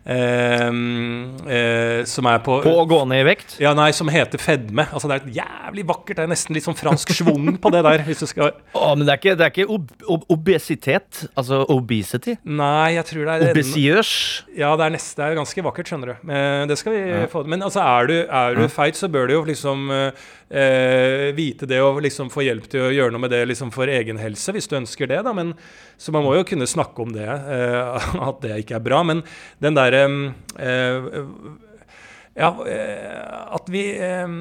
[0.07, 3.57] Ehm, eh, som er på, På å gå ned i vekt?
[3.63, 4.85] ja, nei, som heter fedme.
[4.95, 6.21] Altså, det er jævlig vakkert.
[6.21, 8.05] Det er nesten litt sånn fransk schwung på det der.
[8.07, 11.65] Hvis du skal Å, men det er ikke, det er ikke ob ob obesitet, altså
[11.73, 12.37] obesity.
[12.47, 14.11] Nei, jeg tror det er Obesiøs.
[14.57, 16.27] Ja, det er, nest, det er ganske vakkert, skjønner du.
[16.31, 19.37] Men det skal vi få Men altså, er du, er du feit, så bør du
[19.39, 19.91] jo liksom
[20.49, 23.91] eh, vite det og liksom få hjelp til å gjøre noe med det liksom for
[23.91, 25.35] egen helse, hvis du ønsker det, da.
[25.37, 25.55] Men,
[25.99, 29.03] så man må jo kunne snakke om det, eh, at det ikke er bra.
[29.07, 29.25] Men
[29.63, 30.07] den derre
[30.59, 31.13] eh,
[32.37, 34.35] Ja, eh, at vi eh,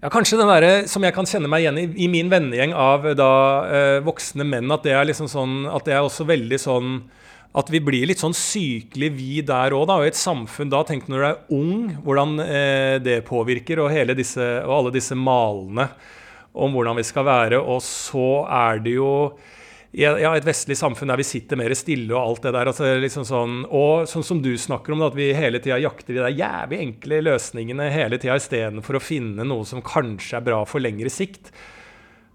[0.00, 3.10] ja, Kanskje den der, som jeg kan kjenne meg igjen i, i min vennegjeng av
[3.18, 3.32] da
[3.68, 6.94] eh, voksne menn, at det er liksom sånn At det er også veldig sånn
[7.50, 9.98] at vi blir litt sånn sykelig vi der òg, da.
[9.98, 14.14] Og i et samfunn da, tenk når du er ung, hvordan eh, det påvirker, og,
[14.14, 15.88] disse, og alle disse malene
[16.54, 17.58] om hvordan vi skal være.
[17.58, 19.10] Og så er det jo
[19.90, 22.70] ja, et vestlig samfunn der vi sitter mer stille og alt det der.
[22.70, 26.14] Altså, liksom sånn, og sånn som du snakker om, da, at vi hele tida jakter
[26.14, 30.62] de der jævlig enkle løsningene hele tida istedenfor å finne noe som kanskje er bra
[30.70, 31.50] for lengre sikt.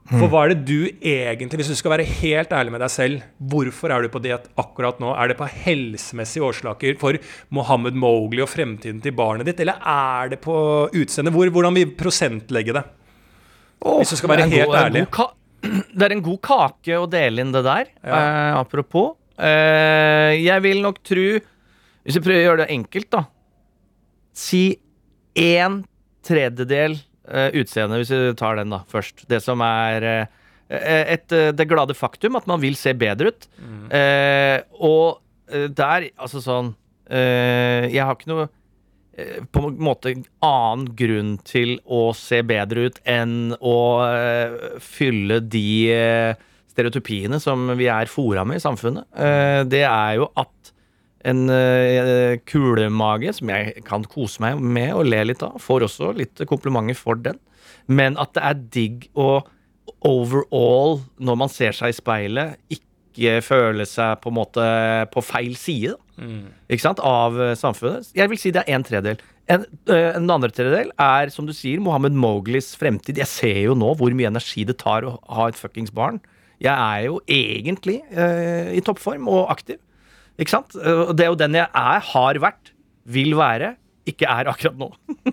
[0.06, 3.24] For hva er det du egentlig, hvis du skal være helt ærlig med deg selv,
[3.42, 5.10] hvorfor er du på diett akkurat nå?
[5.18, 7.18] Er det på helsemessige årsaker for
[7.58, 10.54] Mohammed Mowgli og fremtiden til barnet ditt, eller er det på
[10.94, 11.34] utseendet?
[11.34, 12.84] Hvor, hvordan vil prosentlegge det?
[13.82, 15.06] Hvis du skal være en helt god- ærlig.
[15.98, 19.16] Det er en god kake å dele inn det der, eh, apropos.
[19.42, 21.24] Eh, jeg vil nok tro
[22.06, 23.24] Hvis vi prøver å gjøre det enkelt, da
[24.38, 24.62] Si
[25.36, 25.82] én
[26.24, 26.96] tredjedel
[27.28, 29.26] eh, utseende, hvis vi tar den da først.
[29.30, 30.28] Det som er eh,
[30.70, 33.48] et, eh, det glade faktum at man vil se bedre ut.
[33.94, 36.72] Eh, og der, altså sånn
[37.06, 38.48] Jeg har ikke noe
[39.54, 43.76] på en måte annen grunn til å se bedre ut enn å
[44.82, 46.34] fylle de
[46.74, 49.06] stereotypiene som vi er fora med i samfunnet.
[49.70, 50.65] Det er jo at
[51.26, 56.14] en uh, kulemage, som jeg kan kose meg med og le litt av, får også
[56.20, 57.40] litt komplimenter for den,
[57.88, 59.30] men at det er digg å
[60.06, 64.66] overall, når man ser seg i speilet, ikke føle seg på en måte
[65.14, 65.96] på feil side
[66.72, 68.12] ikke sant, av eh, samfunnet.
[68.16, 69.24] Jeg vil si det er en tredjedel.
[69.52, 73.20] En, øh, en andre tredjedel er, som du sier, Mohammed Mowglis fremtid.
[73.20, 76.22] Jeg ser jo nå hvor mye energi det tar å ha et fuckings barn.
[76.64, 79.82] Jeg er jo egentlig øh, i toppform og aktiv.
[80.42, 80.76] Ikke sant?
[80.76, 82.74] Og det er jo den jeg er, har vært,
[83.06, 83.76] vil være,
[84.10, 84.90] ikke er akkurat nå.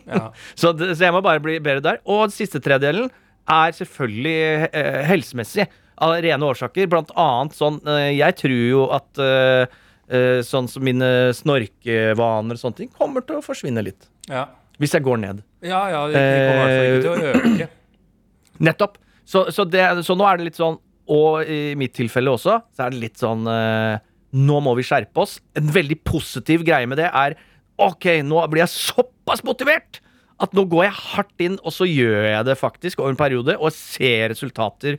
[0.07, 0.31] Ja.
[0.61, 2.01] så, det, så jeg må bare bli bedre der.
[2.07, 3.11] Og den siste tredelen
[3.51, 5.69] er selvfølgelig eh, helsemessig.
[6.03, 6.89] Av rene årsaker.
[6.91, 9.75] Blant annet sånn eh, Jeg tror jo at eh,
[10.09, 14.09] eh, sånn som mine snorkevaner og sånne ting kommer til å forsvinne litt.
[14.31, 14.47] Ja.
[14.81, 15.43] Hvis jeg går ned.
[15.63, 17.69] ja, ja, det kommer i hvert fall ikke til å øke.
[18.67, 18.97] Nettopp.
[19.29, 20.81] Så, så, det, så nå er det litt sånn,
[21.13, 24.01] og i mitt tilfelle også, så er det litt sånn eh,
[24.33, 25.39] Nå må vi skjerpe oss.
[25.59, 27.37] En veldig positiv greie med det er
[27.83, 30.01] OK, nå blir jeg såpass motivert
[30.43, 33.55] at nå går jeg hardt inn, og så gjør jeg det faktisk over en periode,
[33.59, 34.97] og ser resultater.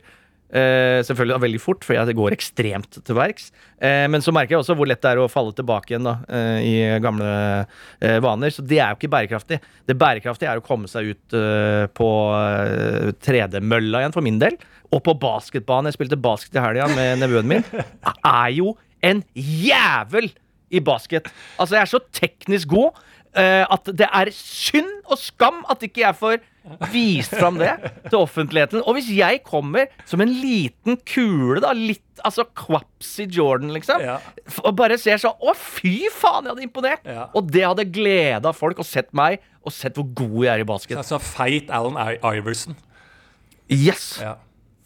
[0.54, 3.48] Eh, selvfølgelig veldig fort, for jeg går ekstremt til verks.
[3.82, 6.14] Eh, men så merker jeg også hvor lett det er å falle tilbake igjen da,
[6.30, 7.26] eh, i gamle
[7.98, 8.54] eh, vaner.
[8.54, 9.58] Så det er jo ikke bærekraftig.
[9.88, 14.56] Det bærekraftige er å komme seg ut eh, på eh, tredemølla igjen, for min del.
[14.94, 15.90] Og på basketbanen.
[15.90, 17.66] Jeg spilte basket i helga med nevøen min.
[18.22, 20.30] Er jo en jævel
[20.74, 21.28] i basket.
[21.60, 22.96] Altså, jeg er så teknisk god
[23.36, 26.42] uh, at det er synd og skam at ikke jeg får
[26.94, 27.74] vist fram det
[28.08, 28.80] til offentligheten.
[28.88, 34.14] Og hvis jeg kommer som en liten kule, da, litt altså Quapsy Jordan, liksom, Ja.
[34.64, 37.04] og bare ser sånn Å, fy faen, jeg hadde imponert!
[37.04, 37.26] Ja.
[37.36, 40.68] Og det hadde gleda folk og sett meg, og sett hvor god jeg er i
[40.68, 40.96] basket.
[41.02, 42.78] Altså feit Alan Iverson.
[43.68, 44.14] Yes!
[44.22, 44.36] Ja.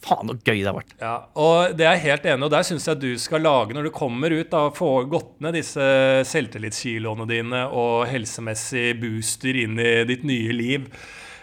[0.04, 0.92] Faen, så gøy det har vært.
[1.02, 3.88] Ja, og det er jeg helt enig og der syns jeg du skal lage, når
[3.88, 5.88] du kommer ut, da, få gått ned disse
[6.30, 10.86] selvtillitskiloene dine og helsemessig booster inn i ditt nye liv.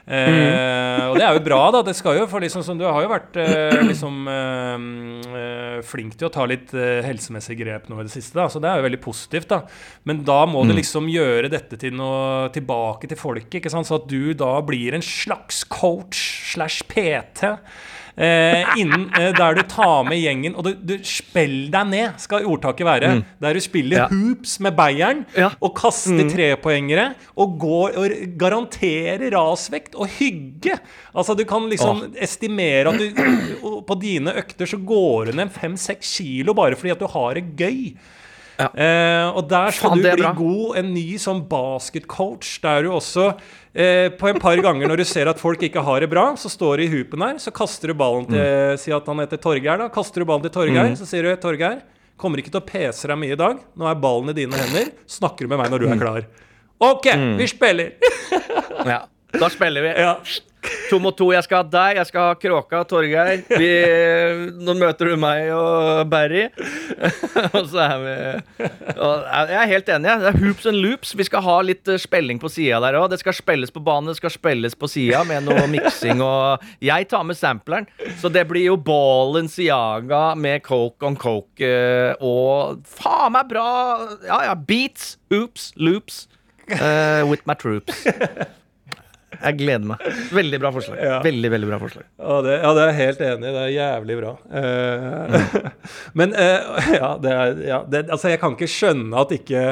[0.05, 1.81] Eh, og det er jo bra, da.
[1.85, 4.85] Det skal jo, for liksom, som du har jo vært eh, liksom eh,
[5.39, 8.45] eh, flink til å ta litt eh, helsemessige grep nå i det siste, da.
[8.51, 9.63] Så det er jo veldig positivt, da.
[10.05, 13.89] Men da må du liksom gjøre dette til noe tilbake til folket, ikke sant?
[13.89, 16.21] så at du da blir en slags coach
[16.53, 17.55] slash PT.
[18.17, 22.45] Eh, innen, eh, der du tar med gjengen Og du, du spill deg ned, skal
[22.47, 23.09] ordtaket være.
[23.43, 24.07] Der du spiller Ja.
[24.07, 25.49] hoops med Bayern Ja.
[25.59, 30.79] og kaster trepoengere og går og garanterer rasvekt og hygge.
[31.13, 36.15] Altså Du kan liksom estimere at du på dine økter så går du ned fem-seks
[36.17, 37.95] kilo bare fordi at du har det gøy.
[38.57, 38.69] Ja.
[38.71, 40.31] Eh, og der skal Faen, du bli bra.
[40.33, 43.33] god, en ny sånn basketcoach, der du også
[43.75, 46.49] eh, på en par ganger når du ser at folk ikke har det bra, så
[46.51, 48.79] står du i hoopen her, så kaster du ballen til Mm.
[48.79, 49.89] Si at han heter Torgeir, da.
[49.93, 51.81] Kaster du ballen til Torgeir, så sier du Torgeir,
[52.17, 53.59] kommer ikke til å pese deg mye i dag.
[53.75, 54.91] Nå er ballen i dine hender.
[55.07, 56.25] Snakker du med meg når du er klar.
[56.79, 57.07] OK,
[57.39, 57.93] vi spiller!
[58.85, 59.01] Ja.
[59.35, 59.91] Da spiller vi.
[59.99, 60.11] Ja.
[60.91, 61.31] To mot to.
[61.33, 63.41] Jeg skal ha deg, jeg skal ha Kråka, Torgeir.
[63.49, 63.71] Vi,
[64.61, 66.45] nå møter du meg og Barry.
[67.55, 68.15] og så er vi
[68.67, 70.19] Jeg er helt enig.
[70.21, 71.15] Det er hoops and loops.
[71.17, 73.09] Vi skal ha litt spelling spilling på sida der òg.
[73.11, 77.07] Det skal spilles på banen, det skal spilles på sida med noe miksing og Jeg
[77.09, 77.87] tar med sampleren,
[78.19, 83.67] så det blir jo Balenciaga med coke on coke eh, og faen meg bra
[84.25, 84.55] Ja, ja.
[84.55, 86.27] Beats, hoops, loops.
[86.65, 88.05] Uh, with my troops.
[89.41, 90.07] Jeg gleder meg.
[90.35, 91.01] Veldig bra forslag.
[91.01, 91.19] Ja.
[91.25, 92.07] Veldig, veldig bra forslag.
[92.21, 93.53] Ja, det, ja, det er jeg helt enig i.
[93.55, 94.33] Det er jævlig bra.
[94.61, 95.61] Eh,
[96.21, 99.63] men uh, ja, det er ja, det, Altså, jeg kan ikke skjønne at ikke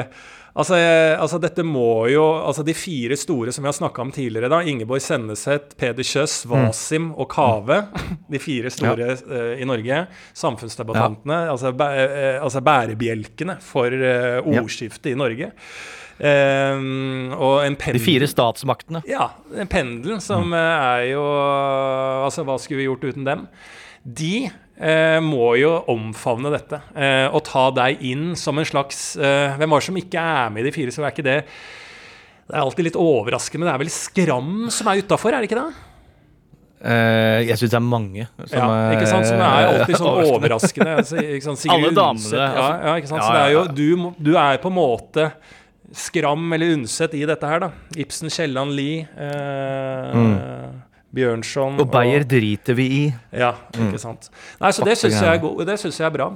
[0.54, 4.12] Altså, jeg, altså, dette må jo Altså, de fire store som vi har snakka om
[4.14, 4.60] tidligere, da.
[4.62, 7.80] Ingeborg Senneset, Peder Kjøs, Wasim og Kave.
[8.30, 10.04] De fire store eh, i Norge.
[10.38, 11.40] Samfunnsdebattantene.
[11.50, 11.90] Altså, bæ,
[12.38, 15.50] altså bærebjelkene for uh, ordskiftet i Norge.
[16.14, 16.74] Eh,
[17.34, 19.00] og en pendel De fire statsmaktene.
[19.10, 21.22] ja, En pendel som eh, er jo
[22.24, 23.46] Altså, hva skulle vi gjort uten dem?
[24.04, 29.56] De eh, må jo omfavne dette eh, og ta deg inn som en slags eh,
[29.58, 32.52] Hvem var det som ikke er med i de fire, så er ikke det Det
[32.54, 33.64] er alltid litt overraskende.
[33.64, 35.90] men Det er vel Skram som er utafor, er det ikke det?
[36.84, 39.24] Uh, jeg syns det er mange som Ja, ikke sant?
[39.24, 40.96] Som er alltid sånn overraskende.
[41.00, 41.16] Altså?
[41.72, 42.66] Alle damene, Ja, altså.
[42.84, 43.24] ja, ikke sant?
[43.24, 43.86] Så det er jo, du,
[44.26, 45.30] du er på en måte
[45.92, 47.70] Skram eller Undset i dette her, da.
[47.96, 50.70] Ibsen, Kielland, Lie, eh,
[51.14, 51.80] Bjørnson Mm.
[51.84, 53.14] Og Beyer driter vi i.
[53.32, 54.30] Ja, ikke sant.
[54.60, 56.30] Nei, så det syns jeg, er go- det synes jeg er bra.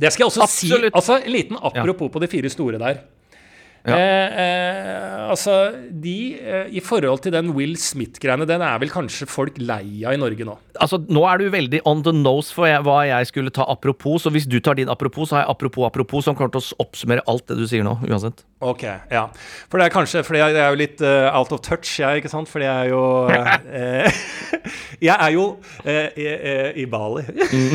[0.00, 0.92] Det skal jeg også Absolutt.
[0.92, 0.94] si.
[0.94, 2.98] Altså, En liten apropos på de fire store der.
[3.86, 3.96] Ja.
[3.96, 5.56] Eh, eh, altså,
[5.90, 10.16] de eh, I forhold til den Will Smith-greiene, den er vel kanskje folk lei av
[10.16, 10.56] i Norge nå?
[10.82, 14.24] Altså, Nå er du veldig on the nose for jeg, hva jeg skulle ta apropos,
[14.24, 16.82] så hvis du tar din apropos, så har jeg apropos apropos som kommer til å
[16.82, 18.42] oppsummere alt det du sier nå, uansett.
[18.64, 18.82] Ok,
[19.12, 19.26] ja.
[19.68, 22.30] For det er kanskje Fordi jeg, er jo litt uh, out of touch, jeg, ikke
[22.32, 22.48] sant?
[22.48, 24.20] Fordi jeg er jo uh,
[25.06, 25.44] Jeg er jo
[25.84, 26.26] uh, i,
[26.80, 27.26] i, Bali.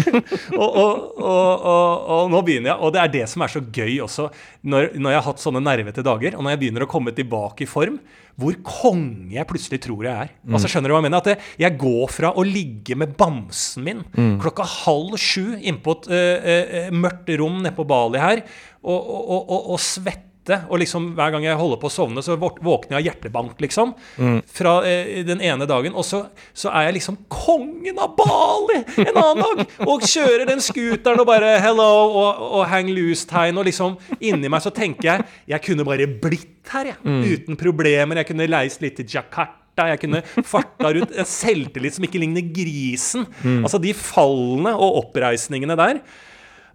[0.62, 4.00] og, og, og, og, nå begynner jeg, og det er det som er så gøy
[4.08, 4.28] også,
[4.66, 7.66] når, når jeg har hatt sånne nervete dager, og når jeg begynner å komme tilbake
[7.66, 8.00] i form,
[8.40, 10.34] hvor konge jeg plutselig tror jeg er.
[10.42, 10.56] Mm.
[10.56, 11.22] Altså Skjønner du hva jeg mener?
[11.22, 14.36] At jeg går fra å ligge med bamsen min mm.
[14.42, 18.44] klokka halv sju inne på et mørkt rom nede på Bali her,
[18.82, 22.34] og, og, og, og svette og liksom hver gang jeg holder på å sovne, så
[22.40, 23.94] våkner jeg av hjertebank, liksom.
[24.18, 24.40] Mm.
[24.50, 25.94] Fra eh, den ene dagen.
[25.94, 29.76] Og så, så, er jeg liksom kongen av Bali en annen dag!
[29.86, 33.60] Og kjører den scooteren og bare hello og, og hang loose-tegn.
[33.62, 37.00] Og liksom inni meg så tenker jeg jeg kunne bare blitt her, jeg.
[37.06, 37.22] Mm.
[37.22, 38.22] Uten problemer.
[38.22, 39.88] Jeg kunne leist litt til Jakarta.
[39.92, 41.14] Jeg kunne farta rundt.
[41.14, 43.30] En selvtillit som ikke ligner grisen.
[43.46, 43.62] Mm.
[43.62, 46.02] Altså de fallene og oppreisningene der.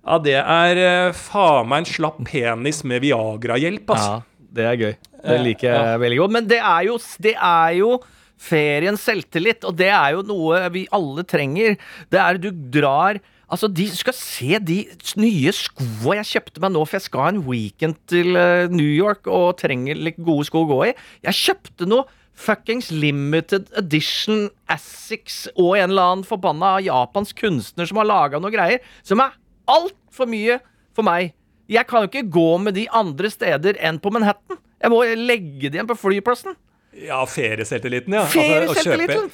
[0.07, 0.81] Ja, det er
[1.11, 4.19] uh, faen meg en slapp penis med Viagra-hjelp, altså.
[4.21, 4.93] Ja, det er gøy.
[5.27, 5.97] Det liker jeg ja.
[5.99, 6.35] veldig godt.
[6.37, 7.95] Men det er jo, det er jo
[8.39, 11.75] feriens selvtillit, og det er jo noe vi alle trenger.
[12.13, 14.81] Det er du drar Altså, de skal se de
[15.23, 18.91] nye skoa jeg kjøpte meg nå, for jeg skal ha en weekend til uh, New
[18.91, 20.95] York og trenger litt gode sko å gå i.
[21.29, 28.03] Jeg kjøpte noe fuckings limited edition Assix og en eller annen forbanna japansk kunstner som
[28.03, 29.39] har laga noe greier som er
[29.71, 30.61] altfor mye
[30.97, 31.35] for meg.
[31.71, 34.61] Jeg kan jo ikke gå med de andre steder enn på Manhattan.
[34.83, 36.55] Jeg må legge det igjen på flyplassen.
[36.97, 38.23] Ja, ferieselvtilliten, ja.
[38.25, 39.27] Altså,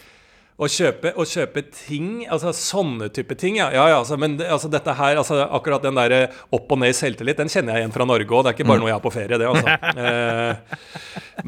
[0.60, 3.70] å kjøpe, å kjøpe, ting, altså sånne type ting, ja.
[3.72, 7.38] ja, ja altså, men altså, dette her, altså, akkurat den der opp og ned selvtillit,
[7.40, 8.44] den kjenner jeg igjen fra Norge òg.
[8.44, 8.84] Det er ikke bare mm.
[8.84, 9.76] noe jeg har på ferie, det, altså.
[10.04, 10.98] eh,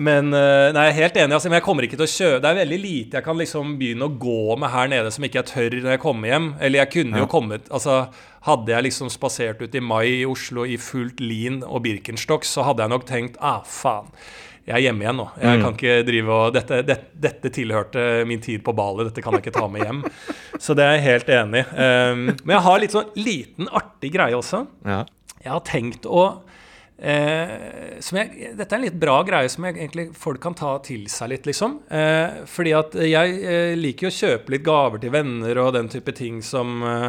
[0.09, 2.41] men eh, nei, jeg er helt enig, altså, men jeg kommer ikke til å kjøpe
[2.43, 5.43] Det er veldig lite jeg kan liksom begynne å gå med her nede som ikke
[5.43, 6.49] jeg tør når jeg kommer hjem.
[6.59, 8.01] Eller jeg kunne jo kommet Altså,
[8.49, 12.67] hadde jeg liksom spasert ut i mai i Oslo i fullt lin og Birkenstock, så
[12.67, 14.11] hadde jeg nok tenkt ah, faen
[14.65, 15.27] jeg er hjemme igjen nå.
[15.37, 15.75] Jeg kan mm.
[15.77, 19.59] ikke drive og dette, dette, dette, tilhørte min tid på Bali, dette kan jeg ikke
[19.59, 20.01] ta med hjem.
[20.57, 21.67] Så det er jeg helt enig i.
[21.77, 24.63] Um, men jeg har litt sånn liten, artig greie også.
[24.89, 25.03] Ja.
[25.45, 26.25] Jeg har tenkt å
[26.97, 31.05] eh, jeg, Dette er en litt bra greie som jeg, egentlig folk kan ta til
[31.13, 31.79] seg litt, liksom.
[31.93, 35.93] Eh, fordi at jeg eh, liker jo å kjøpe litt gaver til venner og den
[35.93, 37.09] type ting som eh,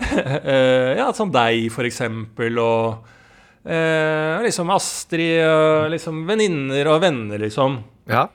[0.40, 3.18] eh, Ja, som deg, for eksempel, og
[3.60, 7.80] Eh, liksom Astrid og liksom venninner og venner, liksom.
[8.08, 8.26] Ja.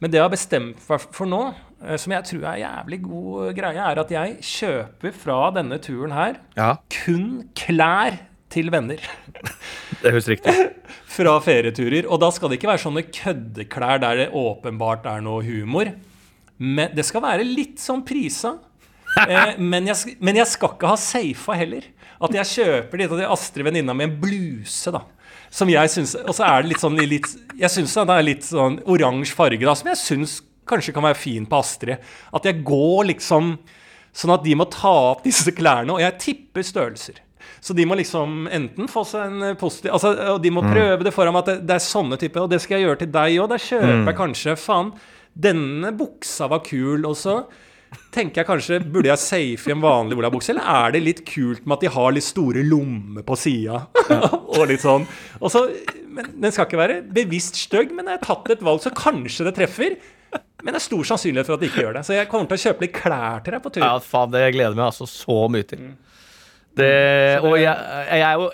[0.00, 1.42] Men det jeg har bestemt for, for nå,
[1.84, 6.14] eh, som jeg tror er jævlig god greie, er at jeg kjøper fra denne turen
[6.16, 6.70] her ja.
[7.04, 8.18] kun klær
[8.54, 9.00] til venner.
[10.02, 10.52] Det høres riktig
[11.14, 12.08] Fra ferieturer.
[12.10, 15.92] Og da skal det ikke være sånne køddeklær der det åpenbart er noe humor.
[16.58, 18.56] Men det skal være litt sånn prisa.
[19.14, 21.84] Eh, men, jeg, men, jeg, skal ikke ha safa heller.
[22.22, 25.02] At jeg kjøper litt av de Astrid venninna mi en bluse, da.
[25.54, 28.46] Som jeg syns Og så er det litt sånn litt, Jeg syns det er litt
[28.46, 32.02] sånn oransje farge, da, som jeg syns kanskje kan være fin på Astrid.
[32.34, 33.56] At jeg går liksom
[34.14, 37.16] Sånn at de må ta opp disse klærne, og jeg tipper størrelser.
[37.64, 40.68] Så de må liksom enten få seg en positiv altså, Og de må mm.
[40.70, 43.00] prøve det foran meg at det, det, er sånne typer, og det skal jeg gjøre
[43.02, 43.48] til deg òg.
[43.50, 44.14] Da kjøper jeg mm.
[44.20, 44.92] kanskje Faen,
[45.34, 47.40] denne buksa var kul også
[48.14, 51.64] tenker jeg kanskje Burde jeg safe i en vanlig olabukse, eller er det litt kult
[51.64, 53.84] med at de har litt store lommer på sida?
[54.54, 55.06] og litt sånn.
[55.40, 55.58] Og
[56.14, 59.48] men Den skal ikke være bevisst stygg, men jeg har tatt et valg, så kanskje
[59.48, 59.96] det treffer.
[60.64, 62.04] Men det er stor sannsynlighet for at det ikke gjør det.
[62.06, 63.82] Så jeg kommer til å kjøpe litt klær til deg på tur.
[63.84, 65.82] Ja, faen, det gleder meg altså så mye til.
[65.90, 66.13] Mm.
[66.74, 67.70] Det, og jeg,
[68.10, 68.46] jeg, er jo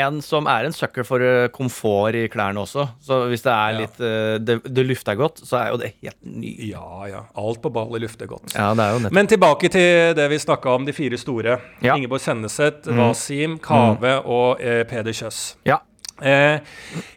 [0.00, 2.88] en som er en sucker for eh, komfort i klærne også.
[3.04, 6.18] Så hvis det er litt eh, Det, det lufter godt, så er jo det helt
[6.26, 6.54] ny.
[6.72, 7.22] Ja, ja.
[7.38, 8.50] Alt på ballet lufter godt.
[8.56, 11.58] Ja, det er jo Men tilbake til det vi snakka om, de fire store.
[11.82, 11.94] Ja.
[11.94, 12.98] Ingeborg Senneset, mm.
[12.98, 14.26] Wasim, Kave mm.
[14.26, 15.56] og eh, Peder Kjøss.
[15.68, 15.78] Ja.
[16.18, 16.58] Eh,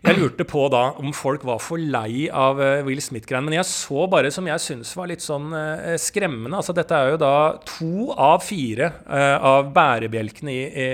[0.02, 3.50] jeg lurte på da om folk var for lei av eh, Will Smith-greiene.
[3.50, 6.58] Men jeg så bare som jeg syns var litt sånn eh, skremmende.
[6.60, 7.36] Altså, dette er jo da
[7.68, 10.88] to av fire av bærebjelkene i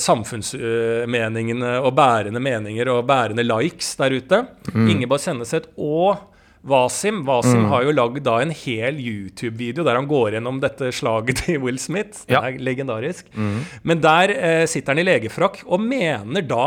[0.00, 4.42] samfunnsmeningene og bærende meninger og bærende likes der ute.
[4.74, 4.88] Mm.
[4.94, 6.29] Ingeborg Senneset og
[6.68, 7.22] Wasim.
[7.28, 7.70] Wasim mm.
[7.72, 11.80] har jo lagd da en hel YouTube-video der han går gjennom dette slaget til Will
[11.80, 12.26] Smith.
[12.26, 12.44] Det ja.
[12.48, 13.30] er legendarisk.
[13.34, 13.60] Mm.
[13.82, 16.66] Men der eh, sitter han i legefrakk og mener da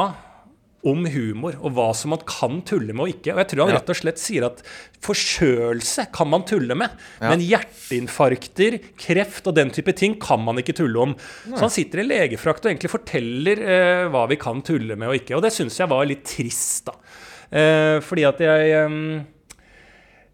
[0.83, 3.31] om humor og hva som man kan tulle med og ikke.
[3.31, 3.77] Og jeg tror han Ja.
[3.79, 4.59] rett og slett sier at
[5.03, 6.91] forkjølelse kan man tulle med,
[7.21, 7.29] Ja.
[7.29, 11.15] men hjerteinfarkter, kreft og den type ting kan man ikke tulle om.
[11.47, 15.15] Så han sitter i legefrakt og egentlig forteller eh, hva vi kan tulle med og
[15.15, 15.37] ikke.
[15.37, 16.93] Og det syns jeg var litt trist, da.
[17.53, 19.23] Eh, fordi at jeg eh,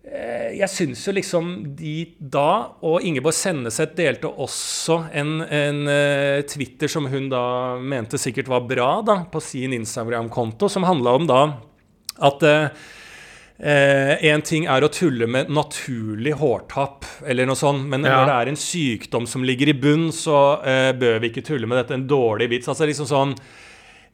[0.10, 6.90] jeg syns jo liksom de da, og Ingeborg Senneset delte også en, en eh, Twitter
[6.90, 11.42] som hun da mente sikkert var bra, da, på sin Instagram-konto, som handla om da
[12.26, 18.18] at eh, en ting er å tulle med naturlig hårtapp, eller noe sånt, men Ja.
[18.22, 21.68] når det er en sykdom som ligger i bunn, så eh, bør vi ikke tulle
[21.68, 21.94] med dette.
[21.96, 22.68] En dårlig vits.
[22.72, 23.36] Altså liksom sånn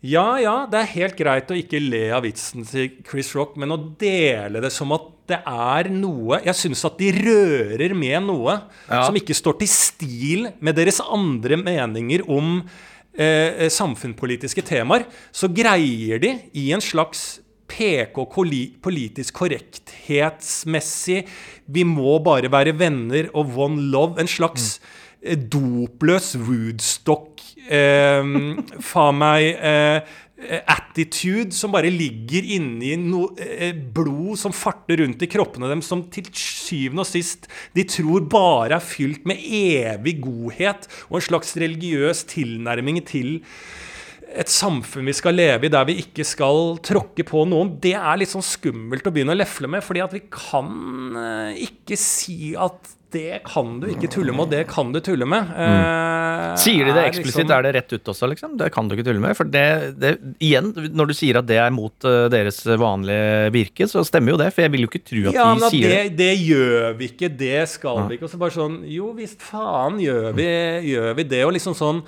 [0.05, 3.73] ja, ja, det er helt greit å ikke le av vitsen til Chris Rock, men
[3.73, 8.59] å dele det som at det er noe Jeg syns at de rører med noe
[8.85, 9.05] Ja.
[9.07, 12.69] som ikke står til stil med deres andre meninger om
[13.17, 15.07] eh, samfunnspolitiske temaer.
[15.33, 18.13] Så greier de i en slags PK
[18.85, 21.25] politisk korrekthetsmessig
[21.65, 24.19] Vi må bare være venner og one love.
[24.21, 24.79] En slags
[25.25, 25.49] mm.
[25.49, 27.34] dopløs Woodstock
[27.69, 28.21] eh,
[28.85, 30.15] Faen meg eh,
[30.67, 36.03] attitude som bare ligger inni no, eh, blod som farter rundt i kroppene dem, som
[36.11, 37.47] til syvende og sist
[37.77, 43.37] de tror bare er fylt med evig godhet og en slags religiøs tilnærming til
[44.35, 48.19] et samfunn vi skal leve i der vi ikke skal tråkke på noen, det er
[48.19, 49.83] litt sånn skummelt å begynne å lefle med.
[49.85, 54.49] fordi at vi kan eh, ikke si at det kan du ikke tulle med, og
[54.51, 55.47] det kan du tulle med.
[55.55, 56.57] Mm.
[56.59, 57.45] Sier de det eksplisitt?
[57.45, 58.57] liksom- Er det rett ut også, liksom?
[58.57, 59.35] Det kan du ikke tulle med.
[59.37, 63.87] For det, det igjen, når du sier at det er mot eh, deres vanlige virke,
[63.87, 64.53] så stemmer jo det.
[64.53, 66.17] For jeg vil jo ikke tro at ja, de sier det, det.
[66.17, 68.07] det gjør vi ikke, det skal Ja.
[68.07, 68.23] vi ikke.
[68.23, 70.49] Og så bare sånn Jo visst faen gjør vi,
[70.93, 71.43] gjør vi det.
[71.45, 72.03] Og liksom sånn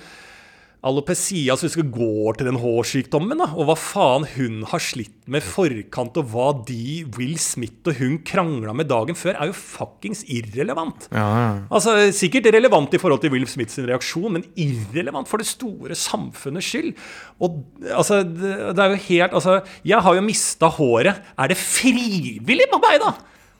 [0.86, 5.16] Alopecia, altså vi skal gå til den hårsykdommen, da, og hva faen hun har slitt
[5.26, 9.56] med forkant, og hva de, Will Smith og hun krangla med dagen før, er jo
[9.58, 11.08] fuckings irrelevant.
[11.10, 11.48] Ja, ja.
[11.66, 16.70] Altså, Sikkert relevant i forhold til Will Smiths reaksjon, men irrelevant for det store samfunnets
[16.70, 16.94] skyld.
[17.42, 17.58] Og
[17.90, 21.18] altså, det, det er jo helt Altså, jeg har jo mista håret.
[21.34, 23.16] Er det frivillig på meg, da?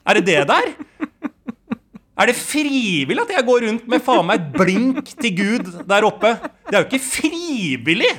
[0.07, 0.71] Er det det der?
[2.19, 6.07] Er det frivillig at jeg går rundt med faen meg et blink til Gud der
[6.07, 6.33] oppe?
[6.67, 8.11] Det er jo ikke frivillig!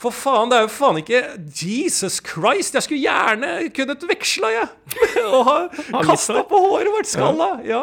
[0.00, 1.20] For faen, det er jo faen ikke
[1.60, 2.76] Jesus Christ!
[2.76, 4.68] Jeg skulle gjerne kunnet veksla, jeg.
[5.36, 7.50] Og ha kasta på håret vårt, skalla.
[7.64, 7.82] Ja.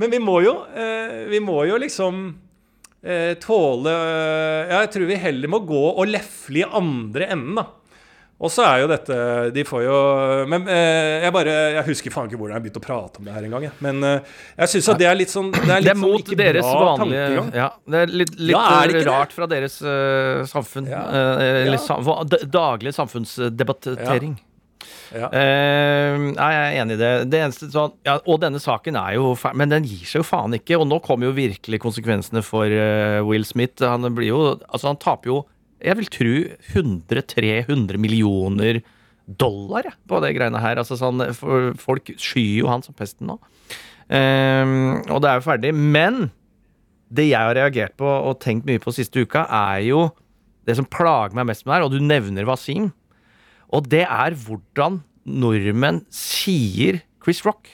[0.00, 2.22] Men vi må jo, eh, vi må jo liksom
[3.04, 7.66] eh, tåle eh, Jeg tror vi heller må gå og lefle i andre enden, da.
[8.40, 9.16] Og så er jo dette
[9.52, 9.96] De får jo
[10.48, 13.34] Men eh, jeg bare Jeg husker faen ikke hvordan jeg begynte å prate om det
[13.36, 13.66] her engang.
[13.84, 16.24] Men eh, jeg syns at det er litt sånn Det er, Det er sånn mot
[16.32, 17.50] sånn deres vanlige tankegang.
[17.60, 19.36] ja, Det er litt, litt Ja, er det rart det?
[19.36, 20.88] fra deres uh, samfunn.
[20.88, 21.02] Ja.
[21.12, 22.06] Uh, sam,
[22.50, 24.38] daglige samfunnsdebattering.
[25.10, 25.26] Ja.
[25.34, 27.10] Eh, nei, jeg er enig i det.
[27.32, 30.26] det eneste, så, ja, og denne saken er jo fer- Men den gir seg jo
[30.28, 30.78] faen ikke.
[30.78, 33.82] Og nå kommer jo virkelig konsekvensene for uh, Will Smith.
[33.84, 35.40] Han blir jo Altså, han taper jo
[35.80, 36.34] jeg vil tro
[36.74, 38.80] 100-300 millioner
[39.26, 40.80] dollar på det greiene her.
[40.80, 41.22] Altså sånn,
[41.80, 43.38] Folk skyr jo han som pesten nå.
[44.10, 45.74] Um, og det er jo ferdig.
[45.76, 46.30] Men
[47.10, 50.08] det jeg har reagert på og tenkt mye på siste uka, er jo
[50.68, 52.90] det som plager meg mest med det her, og du nevner Wasim.
[53.70, 55.00] Og det er hvordan
[55.30, 57.68] nordmenn sier Chris Rock.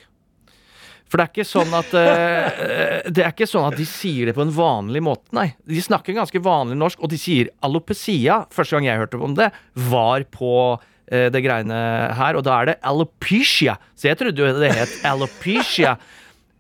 [1.07, 4.35] For det er ikke sånn at uh, Det er ikke sånn at de sier det
[4.37, 5.49] på en vanlig måte, nei.
[5.69, 8.43] De snakker ganske vanlig norsk, og de sier alopecia.
[8.55, 9.53] Første gang jeg hørte om det,
[9.87, 11.81] var på uh, det greiene
[12.19, 13.79] her, og da er det alopecia.
[13.95, 15.97] Så jeg trodde jo det het alopecia.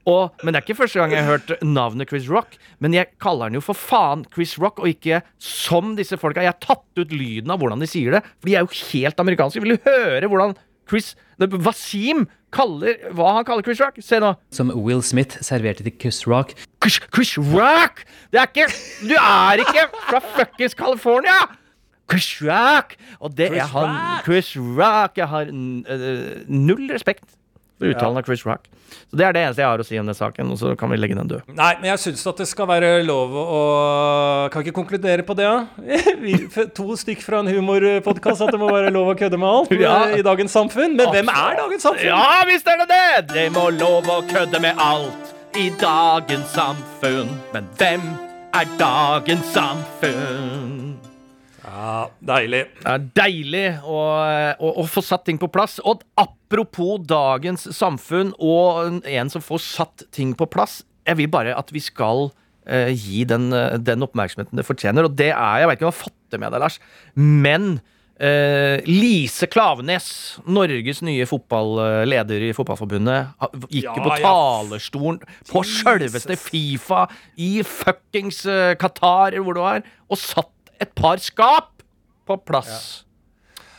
[0.07, 2.55] Og, men det er ikke første gang jeg har hørt navnet Chris Rock.
[2.78, 6.44] Men jeg kaller han jo for faen Chris Rock, og ikke som disse folka.
[6.44, 9.22] Jeg har tatt ut lyden av hvordan de sier det, for de er jo helt
[9.26, 9.62] amerikanske.
[9.64, 10.55] Vil du høre hvordan
[10.86, 13.99] Chris Wasim kaller hva han kaller Chris Rock?
[14.01, 14.34] Se nå.
[14.55, 16.53] som Will Smith serverte til Chris Rock.
[16.82, 18.05] Chris, Chris Rock!
[18.32, 18.68] Det er ikke
[19.09, 21.38] Du er ikke fra fuckings California!
[22.11, 22.94] Chris Rock!
[23.20, 24.24] Og det Chris er han Rock!
[24.24, 27.24] Chris Rock Jeg har n- øh, null respekt
[27.79, 28.66] for uttalen av Chris Rock.
[29.11, 30.91] Så det er det eneste jeg har å si om den saken, og så kan
[30.93, 31.43] vi legge den død.
[31.59, 33.61] Nei, men jeg syns at det skal være lov å
[34.55, 36.64] Kan ikke konkludere på det, da?
[36.79, 39.97] To stykk fra en humorpodkast at det må være lov å kødde med alt Ja.
[40.16, 40.95] i dagens samfunn.
[40.97, 42.07] Men hvem er dagens samfunn?
[42.09, 43.07] Ja, visst er det det!
[43.35, 47.35] Det må lov å kødde med alt i dagens samfunn.
[47.53, 48.07] Men hvem
[48.57, 50.86] er dagens samfunn?
[51.67, 52.62] Ja, deilig.
[52.79, 53.97] Det er deilig å,
[54.62, 55.81] å, å få satt ting på plass.
[55.83, 60.85] Og apropos dagens samfunn og en- som får satt ting på plass.
[61.07, 62.29] Jeg vil bare at vi skal
[62.67, 65.05] eh, gi den, eh, den oppmerksomheten det fortjener.
[65.11, 66.79] Og det er Jeg vet ikke om du har fått det med deg, Lars,
[67.14, 67.69] men
[68.19, 70.09] eh, Lise Klavenes,
[70.47, 73.29] Norges nye fotballeder i Fotballforbundet,
[73.71, 74.33] gikk Ja, på ja.
[75.53, 77.05] på sjølveste Fifa
[77.39, 80.51] i fuckings eh, Qatar, hvor du er, og satt
[80.81, 81.83] et par skap
[82.27, 83.03] på plass.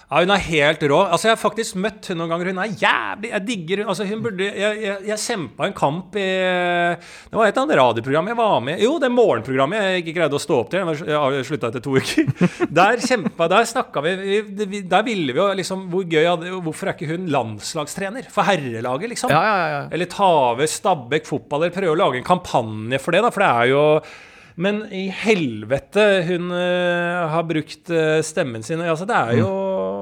[0.07, 0.97] Ja, Hun er helt rå.
[1.11, 2.47] Altså, Jeg har faktisk møtt hun noen ganger.
[2.53, 3.81] Hun er jævlig Jeg digger.
[3.91, 7.79] Altså, hun burde Jeg, jeg, jeg kjempa en kamp i Det var et eller annet
[7.81, 8.79] radioprogram jeg var med.
[8.85, 10.93] Jo, det morgenprogrammet jeg ikke greide å stå opp til.
[10.95, 12.31] Jeg slutta etter to uker.
[12.79, 14.13] Der kjempa Der snakka vi,
[14.47, 18.31] vi vi- Der ville vi jo liksom Hvor gøy hadde Hvorfor er ikke hun landslagstrener
[18.31, 19.35] for herrelaget, liksom?
[19.35, 19.83] Ja, ja, ja.
[19.91, 20.23] Eller ta
[20.53, 23.73] over Stabæk fotball, eller prøve å lage en kampanje for det, da, for det er
[23.75, 23.83] jo
[24.57, 28.81] Men i helvete hun uh, har brukt uh, stemmen sin.
[28.81, 29.49] Altså, det er jo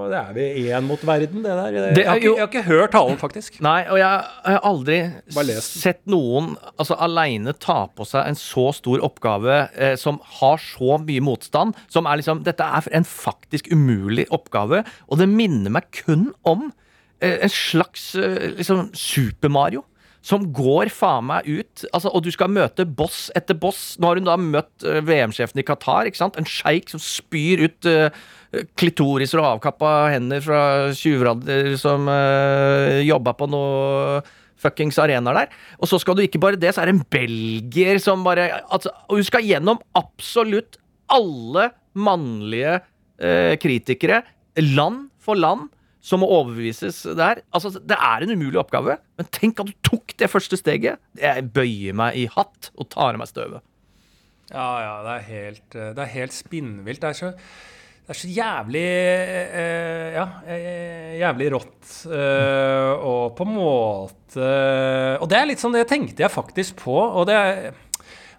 [0.07, 1.75] Det er vi én mot verden, det der.
[1.75, 3.57] Det jeg, har ikke, jeg har ikke hørt talen, faktisk.
[3.65, 4.99] Nei, og jeg har aldri
[5.65, 10.99] sett noen altså, aleine ta på seg en så stor oppgave eh, som har så
[11.03, 11.75] mye motstand.
[11.91, 16.69] Som er liksom Dette er en faktisk umulig oppgave, og det minner meg kun om
[17.19, 19.83] eh, en slags eh, liksom Super Mario.
[20.25, 23.93] Som går faen meg ut, altså, og du skal møte boss etter boss.
[24.01, 26.09] Nå har hun da møtt eh, VM-sjefen i Qatar.
[26.09, 26.39] ikke sant?
[26.39, 28.09] En sjeik som spyr ut uh,
[28.79, 30.63] klitoriser og avkappa hender fra
[30.97, 34.23] tjuvradder som uh, jobba på noe
[34.61, 35.53] fuckings arenaer der.
[35.79, 38.93] Og så skal du ikke bare det, så er det en belgier som bare altså,
[39.09, 40.79] Og hun skal gjennom absolutt
[41.11, 42.79] alle mannlige
[43.21, 44.23] eh, kritikere,
[44.73, 45.69] land for land,
[46.05, 47.39] som må overbevises der.
[47.55, 51.01] Altså, det er en umulig oppgave, men tenk at du tok det første steget.
[51.17, 53.63] Jeg bøyer meg i hatt og tar av meg støvet.
[54.53, 57.01] Ja, ja, det er helt, eh, det er helt spinnvilt.
[57.01, 57.31] Det er så,
[58.05, 61.87] det er så jævlig eh, Ja, eh, jævlig rått.
[62.13, 64.51] eh, og på en måte
[65.17, 66.93] Og det er litt sånn Det tenkte jeg faktisk på.
[66.93, 67.73] Og det er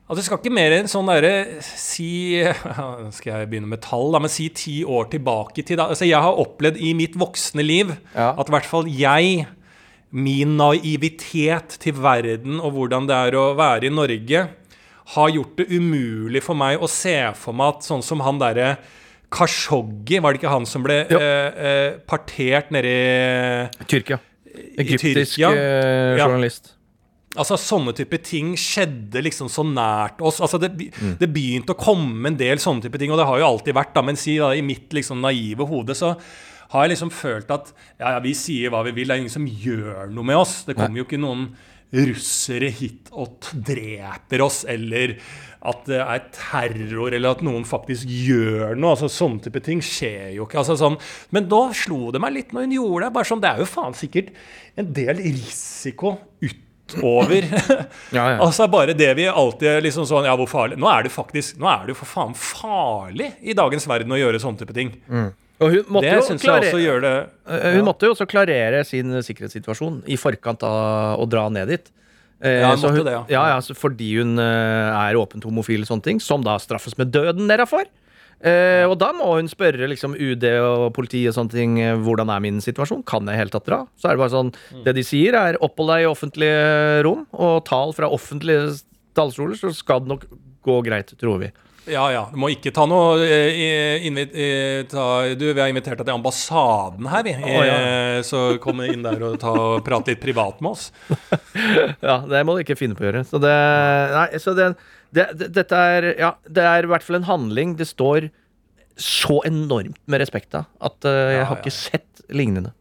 [0.06, 1.32] Altså, det skal ikke mer enn sånn derre
[1.66, 2.38] Si
[3.16, 4.20] Skal jeg begynne med tall, da?
[4.22, 5.80] Men si ti år tilbake i tid.
[5.80, 5.88] da.
[5.90, 8.28] Altså, jeg har opplevd i mitt voksne liv Ja.
[8.38, 9.46] at i hvert fall jeg
[10.16, 14.44] Min naivitet til verden og hvordan det er å være i Norge,
[15.16, 18.76] har gjort det umulig for meg å se for meg at sånn som han derre
[19.34, 21.18] Kashoggi, var det ikke han som ble eh,
[21.68, 24.20] eh, partert nede i Tyrkia.
[24.78, 25.50] Egyptisk Tyrkia.
[26.22, 26.70] journalist.
[26.70, 26.75] Ja.
[27.36, 30.40] Altså, sånne type ting skjedde liksom så nært oss.
[30.40, 31.18] Altså, det, Mm.
[31.20, 33.94] det begynte å komme en del sånne type ting, og det har jo alltid vært,
[33.94, 36.16] da, men si da, i mitt liksom naive hode så
[36.70, 39.30] har jeg liksom følt at ja, ja, vi sier hva vi vil, det er ingen
[39.30, 40.64] som gjør noe med oss.
[40.66, 41.50] Det kommer jo ikke noen
[41.94, 45.16] russere hit og dreper oss, eller
[45.66, 48.92] at det er terror, eller at noen faktisk gjør noe.
[48.96, 50.58] altså Sånne type ting skjer jo ikke.
[50.62, 50.98] altså sånn.
[51.34, 53.12] Men da slo det meg litt når hun gjorde det.
[53.14, 54.28] bare sånn, Det er jo faen sikkert
[54.76, 56.18] en del risiko
[56.86, 57.46] utover
[58.16, 58.36] Ja, ja.
[58.40, 60.78] Altså bare det vi alltid liksom sånn Ja, hvor farlig?
[60.80, 64.20] Nå er det faktisk Nå er det jo for faen farlig i dagens verden å
[64.20, 64.94] gjøre sånne type ting.
[65.56, 67.74] Og hun måtte, Det jo syns jeg også gjør det ja.
[67.78, 71.86] hun måtte jo også klarere sin sikkerhetssituasjon i forkant av å dra ned dit.
[72.44, 73.22] Eh, Ja, hun det, ja.
[73.32, 76.98] ja, ja, så fordi hun eh, er åpent homofil og sånne ting, som da straffes
[77.00, 77.88] med døden derafor.
[78.44, 82.28] Eh, og da må hun spørre liksom UD og politi og sånne ting eh, hvordan
[82.34, 83.04] er min situasjon.
[83.08, 83.78] Kan jeg i hele tatt dra?
[83.96, 84.82] Så er det bare sånn Mm.
[84.84, 88.76] Det de sier, er opphold deg i offentlige rom og tal fra offentlige
[89.16, 90.26] talerstoler, så skal det nok
[90.66, 91.50] gå greit, tror vi.
[91.86, 92.24] Ja, ja.
[92.32, 95.04] Du må ikke ta noe eh, ta,
[95.38, 97.34] Du, vi har invitert deg til ambassaden her, vi.
[97.38, 97.76] Oh, ja.
[97.76, 99.52] Eh, Så kom inn der og ta,
[99.86, 100.90] prate litt privat med oss.
[102.02, 103.22] Ja, det må du ikke finne på å gjøre.
[103.28, 103.54] Så det,
[104.12, 104.72] nei, så det,
[105.16, 108.28] det, det, dette er Ja, det er i hvert fall en handling det står
[108.96, 112.72] så enormt med respekt av at uh, jeg Ja, har ja, ikke sett lignende.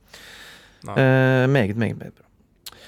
[0.86, 2.24] Eh, meget, meget, meget bra.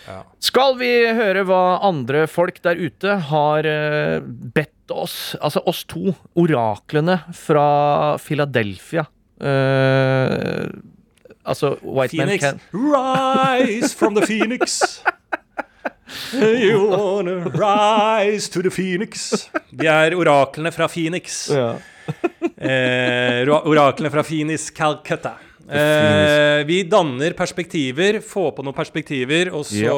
[0.08, 0.22] Ja.
[0.40, 6.16] Skal vi høre hva andre folk der ute har uh, bedt oss, altså oss to,
[6.40, 9.04] oraklene fra Philadelphia
[11.48, 15.02] Altså White Man Phoenix, Can rise from the phoenix.
[16.34, 19.50] You wanna rise to the phoenix.
[19.70, 21.48] De er oraklene fra Phoenix.
[21.54, 21.76] ja.
[22.58, 25.34] Eh, oraklene fra Phoenix Calcutta.
[25.68, 29.98] Eh, vi danner perspektiver, får på noen perspektiver, og så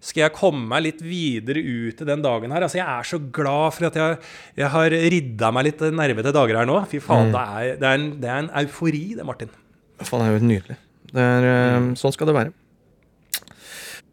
[0.00, 2.64] skal jeg komme meg litt videre ut i den dagen her.
[2.64, 4.20] Altså, jeg er så glad for at jeg,
[4.62, 6.78] jeg har ridda meg litt nervete dager her nå.
[6.88, 9.52] Fy faen, det, er, det, er en, det er en eufori, det, Martin.
[10.00, 10.78] Faen, det er jo nydelig.
[11.10, 12.54] Det er, eh, Sånn skal det være.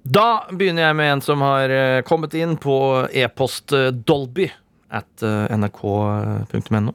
[0.07, 2.75] Da begynner jeg med en som har eh, kommet inn på
[3.11, 4.45] e-post eh, dolby
[4.93, 6.93] at eh, nrk.no.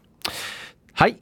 [1.03, 1.13] Hei.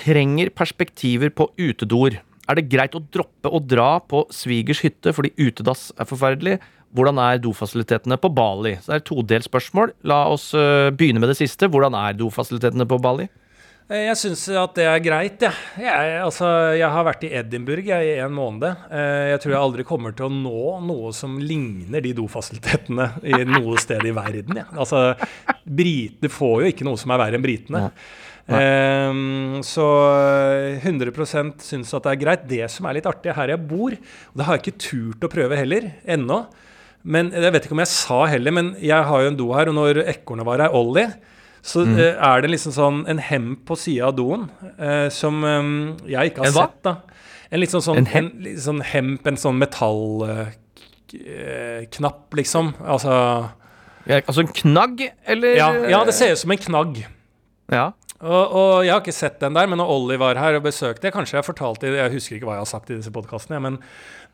[0.00, 2.20] Trenger perspektiver på utedoer.
[2.48, 6.54] Er det greit å droppe å dra på svigers hytte fordi utedass er forferdelig,
[6.96, 8.76] hvordan er dofasilitetene på Bali?
[8.78, 9.92] Så det er et todelt spørsmål.
[10.08, 10.48] La oss
[10.96, 11.68] begynne med det siste.
[11.70, 13.28] Hvordan er dofasilitetene på Bali?
[13.90, 15.50] Eh, Jeg syns at det er greit, ja.
[15.80, 16.46] Jeg, altså,
[16.78, 18.84] jeg har vært i Edinburgh jeg, i en måned.
[18.86, 23.40] Eh, Jeg tror jeg aldri kommer til å nå noe som ligner de dofasilitetene i
[23.56, 24.60] noe sted i verden.
[24.62, 24.68] Ja.
[24.78, 25.14] Altså,
[25.66, 27.88] Britene får jo ikke noe som er verre enn britene.
[28.50, 29.18] Eh,
[29.66, 29.86] så
[30.82, 32.46] 100% syns at det er greit.
[32.50, 35.32] Det som er litt artig her jeg bor, og det har jeg ikke turt å
[35.34, 36.44] prøve heller ennå
[37.10, 39.70] Men jeg vet ikke om jeg sa heller, men jeg har jo en do her,
[39.70, 41.06] og når ekornet var her, Ollie
[41.62, 41.98] så Mm.
[41.98, 44.48] er det liksom sånn en hem på sida av doen
[44.78, 46.66] eh, som eh, jeg ikke har En hva?
[46.68, 46.82] sett.
[46.82, 46.96] da
[47.52, 49.58] En litt sånn, sånn, En en litt sånn hemp, en sånn
[51.10, 52.74] metallknapp, liksom.
[52.84, 53.50] Altså
[54.08, 55.56] Ja, Altså en knagg, eller?
[55.56, 57.02] ja, ja, det ser ut som en knagg.
[57.70, 57.92] Ja.
[58.20, 61.08] Og, og jeg har ikke sett den der, men når Olli var her og besøkte
[61.14, 63.78] Kanskje jeg fortalte Jeg husker ikke hva jeg har sagt i disse podkastene, men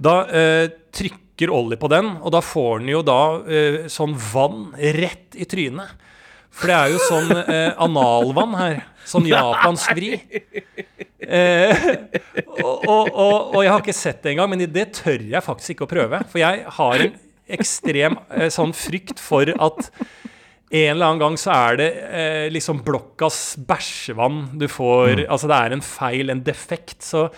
[0.02, 4.72] da eh, trykker Olli på den, og da får den jo da eh, sånn vann
[4.74, 5.86] rett i trynet.
[6.56, 8.78] For det er jo sånn eh, analvann her.
[9.06, 10.16] Sånn japansk vri.
[11.26, 11.84] Eh,
[12.62, 15.74] og, og, og, og jeg har ikke sett det engang, men det tør jeg faktisk
[15.74, 16.20] ikke å prøve.
[16.32, 17.16] For jeg har en
[17.56, 19.90] ekstrem eh, sånn frykt for at
[20.68, 23.36] en eller annen gang så er det eh, liksom blokkas
[23.68, 26.96] bæsjevann du får Altså det er en feil, en defekt.
[27.06, 27.28] Så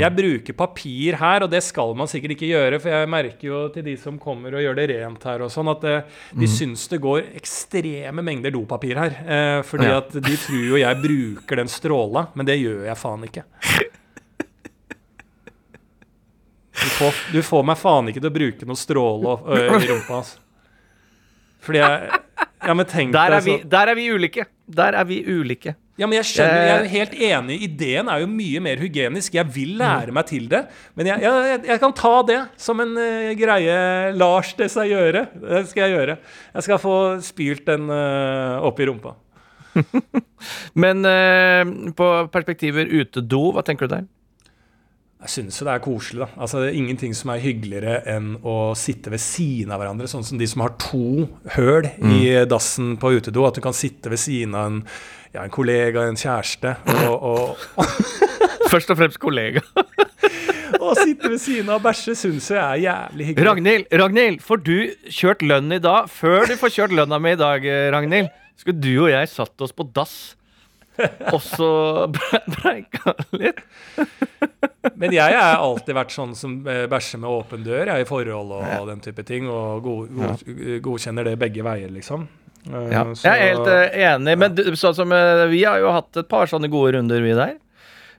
[0.00, 3.60] jeg bruker papir her, og det skal man sikkert ikke gjøre, for jeg merker jo
[3.74, 6.86] til de som kommer og gjør det rent her og sånn, at eh, de syns
[6.88, 9.18] det går ekstreme mengder dopapir her.
[9.28, 9.98] Eh, fordi Ja.
[10.00, 13.44] at de tror jo jeg bruker den stråla, men det gjør jeg faen ikke.
[16.80, 20.38] Du får, du får meg faen ikke til å bruke noe stråle i rumpa, altså.
[21.60, 22.20] Fordi jeg
[22.60, 24.44] Ja, men tenk Der, er vi, der er vi ulike.
[24.68, 25.74] Der er vi ulike.
[26.00, 26.92] Ja, men jeg skjønner, jeg er Eh.
[26.94, 27.56] helt enig.
[27.66, 29.34] Ideen er jo mye mer hygienisk.
[29.36, 30.62] Jeg vil lære meg til det.
[30.96, 33.74] Men jeg, jeg, jeg, jeg kan ta det som en uh, greie
[34.16, 35.26] Lars det seg gjøre.
[35.42, 36.16] Det skal jeg gjøre.
[36.54, 36.94] Jeg skal få
[37.24, 39.12] spylt den uh, opp i rumpa.
[40.84, 44.08] Men uh, på perspektiver utedo, hva tenker du der?
[45.20, 46.28] Jeg syns jo det er koselig, da.
[46.40, 50.08] Altså, det er ingenting som er hyggeligere enn å sitte ved siden av hverandre.
[50.08, 53.44] Sånn som de som har to høl i dassen på utedo.
[53.44, 54.80] At du kan sitte ved siden av en,
[55.34, 56.72] ja, en kollega, en kjæreste,
[57.04, 57.28] og,
[57.76, 57.94] og,
[58.70, 59.60] Først og fremst kollega.
[60.80, 63.46] Å sitte ved siden av og bæsje syns jeg er jævlig hyggelig.
[63.48, 64.76] Ragnhild, Ragnhild, får du
[65.12, 66.08] kjørt lønn i dag?
[66.12, 69.66] Før du får kjørt lønna mi i dag, eh, Ragnhild, skulle du og jeg satt
[69.66, 70.14] oss på dass.
[71.34, 71.68] Og så
[72.12, 73.60] bre- breika litt.
[75.00, 78.54] Men jeg har alltid vært sånn som eh, bæsjer med åpen dør jeg, i forhold
[78.58, 80.44] og, den type ting, og god, god,
[80.84, 82.26] godkjenner det begge veier, liksom.
[82.68, 85.80] Eh, Ja, så- jeg er helt uh, enig, men du, så, som eh, vi har
[85.82, 87.56] jo hatt et par sånne gode runder, vi der.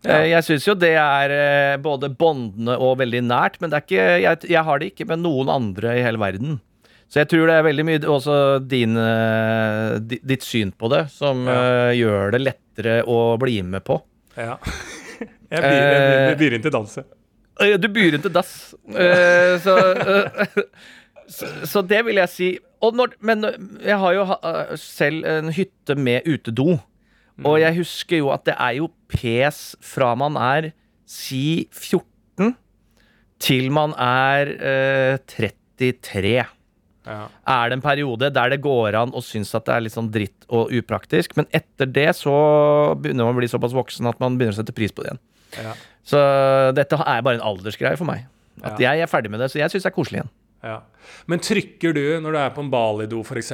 [0.02, 0.18] Ja.
[0.26, 4.06] Jeg syns jo det er eh, både båndende og veldig nært, men det er ikke,
[4.24, 6.56] jeg, jeg har det ikke med noen andre i hele verden.
[7.12, 8.36] Så jeg tror det er veldig mye også
[8.72, 11.92] din, eh, ditt syn på det som ja.
[11.98, 14.00] gjør det lettere å bli med på.
[14.40, 14.58] ja.
[15.52, 17.08] Jeg byr, jeg byr, jeg byr inn til danset.
[17.60, 18.52] Eh, Du byr inn til dass.
[18.88, 20.54] Eh, så, eh,
[21.36, 22.48] så, så det vil jeg si.
[22.82, 23.44] Og når, men
[23.84, 26.78] jeg har jo eh, selv en hytte med utedo.
[27.44, 30.72] Og jeg husker jo at det er jo pes fra man er
[31.10, 32.56] si 14
[33.44, 36.46] til man er eh, 33
[37.06, 37.28] Ja.
[37.50, 40.12] er det en periode der det går an å synes at det er litt sånn
[40.14, 42.34] dritt og upraktisk, men etter det så
[43.02, 45.22] begynner man å bli såpass voksen at man begynner å sette pris på det igjen.
[45.66, 45.74] Ja.
[46.06, 46.22] Så
[46.78, 48.28] dette er bare en aldersgreie for meg.
[48.62, 48.92] At Ja.
[48.94, 50.30] jeg er ferdig med det, så jeg syns det er koselig igjen.
[50.64, 50.80] Ja.
[51.26, 53.52] Men trykker du når du er på en Bali-do f.eks.,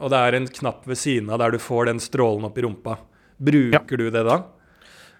[0.00, 2.62] og det er en knapp ved siden av der du får den strålen opp i
[2.64, 2.96] rumpa,
[3.36, 4.38] bruker du det da?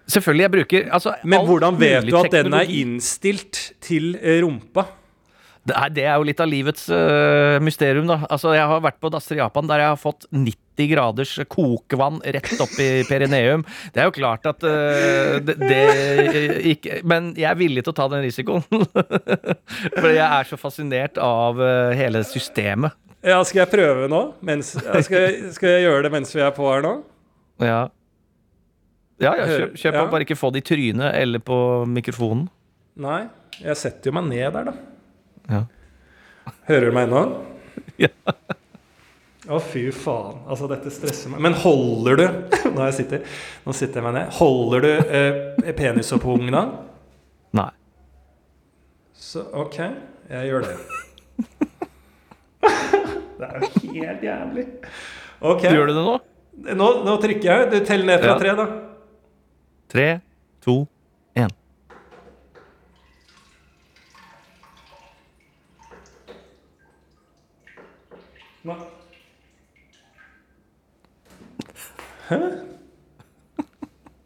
[0.07, 4.87] Selvfølgelig, jeg bruker altså, Men hvordan vet du at den er innstilt til rumpa?
[5.67, 8.21] Det er, det er jo litt av livets uh, mysterium, da.
[8.31, 12.21] Altså, jeg har vært på dasser i Japan der jeg har fått 90 graders kokevann
[12.23, 13.65] rett opp i perineum.
[13.91, 15.81] Det er jo klart at uh, det, det
[16.71, 18.63] ikke Men jeg er villig til å ta den risikoen.
[19.99, 22.95] For jeg er så fascinert av uh, hele systemet.
[23.25, 24.23] Ja, skal jeg prøve nå?
[24.45, 26.97] Mens, skal, jeg, skal jeg gjøre det mens vi er på her nå?
[27.59, 27.87] Ja.
[29.17, 29.95] Ja, ja, kjøp, kjøp.
[29.97, 30.05] Ja.
[30.13, 31.57] Bare ikke få det i trynet eller på
[31.89, 32.45] mikrofonen.
[33.01, 33.25] Nei,
[33.57, 34.96] jeg setter jo meg ned der, da.
[35.51, 35.63] Ja.
[36.69, 37.21] Hører du meg nå?
[37.97, 38.09] Ja.
[39.47, 40.41] Å, fy faen.
[40.49, 41.39] Altså, dette stresser meg.
[41.45, 42.23] Men holder du
[42.75, 43.21] Nå, jeg sitter,
[43.63, 44.33] nå sitter jeg meg ned.
[44.37, 46.63] Holder du eh, penis opp pung da?
[47.57, 47.69] Nei.
[49.17, 49.77] Så OK,
[50.29, 50.75] jeg gjør det.
[53.37, 53.69] Det er jo
[54.01, 54.65] helt jævlig.
[55.45, 55.63] OK.
[55.69, 56.13] Gjør du det nå?
[56.77, 57.67] Nå, nå trykker jeg.
[57.69, 58.37] Du teller ned fra Ja.
[58.41, 58.65] tre, da.
[59.93, 60.05] Tre,
[60.65, 60.77] to,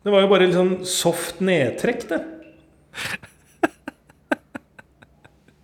[0.01, 2.21] Det var jo bare litt sånn soft nedtrekk, det.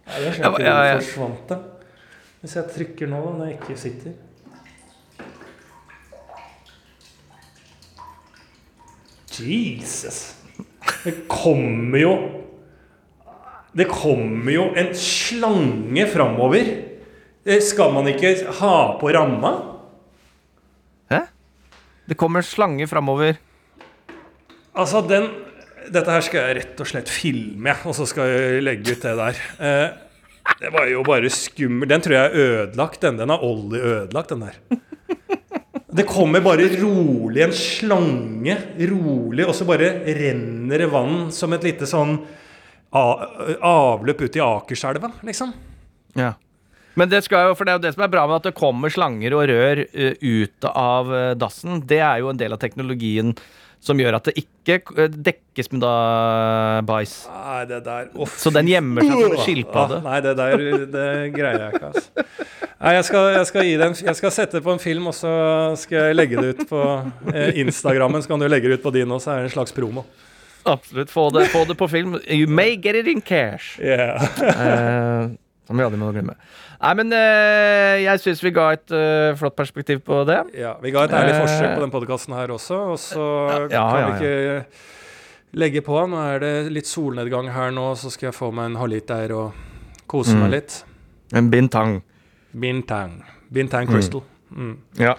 [0.07, 0.99] Nei, det Ja, skjønte ja, ja.
[1.01, 1.57] forsvant det.
[2.43, 4.15] Hvis jeg trykker nå, når jeg ikke sitter
[9.37, 10.35] Jesus.
[11.03, 12.13] Det kommer jo
[13.77, 16.69] Det kommer jo en slange framover.
[17.61, 19.51] Skal man ikke ha på ramma?
[22.07, 23.37] Det kommer en slange framover.
[24.77, 25.29] Altså, den
[25.87, 29.13] Dette her skal jeg rett og slett filme, og så skal jeg legge ut det
[29.15, 29.37] der.
[29.63, 29.85] Eh,
[30.59, 31.87] det var jo bare skummelt.
[31.93, 33.19] Den tror jeg er ødelagt, den.
[33.21, 34.57] Den er Ollie ødelagt, den der.
[35.97, 38.57] Det kommer bare rolig en slange,
[38.91, 42.17] rolig, og så bare renner det vann som et lite sånn
[42.91, 45.55] avløp ut i Akerselva, liksom.
[46.19, 46.33] Ja.
[46.97, 49.35] Men det jo, det er jo det som er bra med at det kommer slanger
[49.37, 51.81] og rør eh, ut av eh, dassen.
[51.85, 53.35] Det er jo en del av teknologien
[53.83, 55.93] som gjør at det ikke eh, dekkes med da
[56.87, 57.15] bæsj.
[57.31, 58.37] Nei, det der uff.
[58.41, 59.99] Så den gjemmer seg som en skilpadde.
[60.01, 60.65] Ah, nei, det der
[60.97, 62.27] det greier jeg ikke, altså.
[62.77, 65.31] Nei, jeg skal, jeg skal den Jeg skal sette på en film, og så
[65.81, 66.83] skal jeg legge det ut på
[67.33, 68.25] eh, Instagrammen.
[68.25, 70.05] Så kan du legge det ut på din også, så er det en slags promo.
[70.67, 71.11] Absolutt.
[71.13, 72.17] Få det, få det på film.
[72.27, 73.77] You may get it in cash.
[73.79, 74.23] Yeah.
[74.41, 75.37] Eh,
[75.67, 76.33] som vi aldri må glemme.
[76.81, 80.39] Nei, men eh, jeg syns vi ga et eh, flott perspektiv på det.
[80.57, 81.41] Ja, vi ga et ærlig Eh.
[81.43, 83.25] forsøk på den podkasten her også, og så
[83.69, 84.65] Ja, kan ja, vi ikke
[85.57, 85.99] legge på.
[86.09, 89.53] Nå er det litt solnedgang her nå, så skal jeg få meg en halvliter og
[90.07, 90.39] kose Mm.
[90.45, 90.83] meg litt.
[91.33, 92.01] En bintang.
[92.57, 93.23] Bintang.
[93.51, 94.23] Bintang Crystal.
[94.55, 94.77] Mm.
[94.99, 95.15] Ja.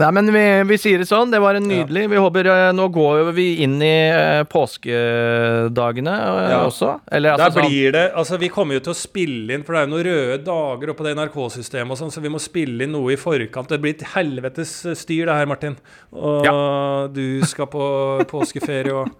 [0.00, 1.28] Nei, men vi, vi sier det sånn.
[1.32, 2.06] Det var en nydelig.
[2.08, 6.60] Vi håper eh, Nå går vi inn i eh, påskedagene eh, Ja.
[6.66, 6.94] også.
[7.12, 9.82] Eller altså Der blir det Altså, vi kommer jo til å spille inn, for det
[9.82, 12.94] er jo noen røde dager oppå det NRK-systemet og sånn, så vi må spille inn
[12.96, 13.68] noe i forkant.
[13.70, 15.76] Det blir et helvetes styr, det her, Martin.
[16.16, 16.48] Og
[17.16, 17.84] du skal på
[18.30, 19.10] påskeferie og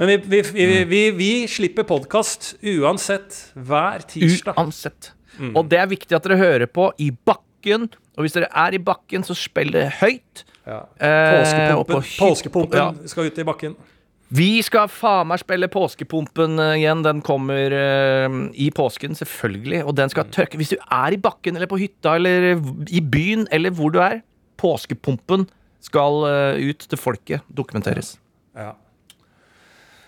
[0.00, 4.56] Men vi, vi, vi, vi, vi slipper podkast uansett hver tirsdag.
[4.56, 5.10] Uansett.
[5.52, 7.90] Og det er viktig at dere hører på i bakken.
[8.16, 10.44] Og hvis dere er i bakken, så spill det høyt.
[10.66, 10.84] Ja.
[11.00, 13.08] Eh, Påskepumpen, på påskepumpen ja.
[13.10, 13.78] skal ut i bakken.
[14.32, 17.02] Vi skal faen meg spille Påskepumpen eh, igjen.
[17.04, 19.82] Den kommer uh, i påsken, selvfølgelig.
[19.84, 20.60] Og den skal tørke.
[20.60, 22.54] Hvis du er i bakken eller på hytta eller
[22.88, 24.22] i byen eller hvor du er,
[24.60, 25.48] Påskepumpen
[25.84, 27.44] skal uh, ut til folket.
[27.52, 28.14] Dokumenteres.
[28.56, 28.72] Ja.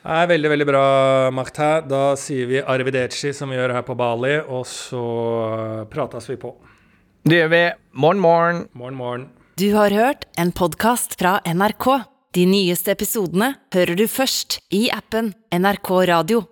[0.05, 0.86] Det er veldig, veldig bra,
[1.32, 1.88] Martin.
[1.88, 5.05] Da sier vi arrivederci, som vi gjør her på Bali, og så
[5.92, 6.52] prates vi på.
[7.25, 7.62] Det gjør vi.
[7.97, 8.59] Morgen, morgen.
[8.77, 9.22] Morgen, morgen.
[9.57, 11.87] Du har hørt en podkast fra NRK.
[12.37, 16.43] De nyeste episodene hører du først i appen NRK Radio.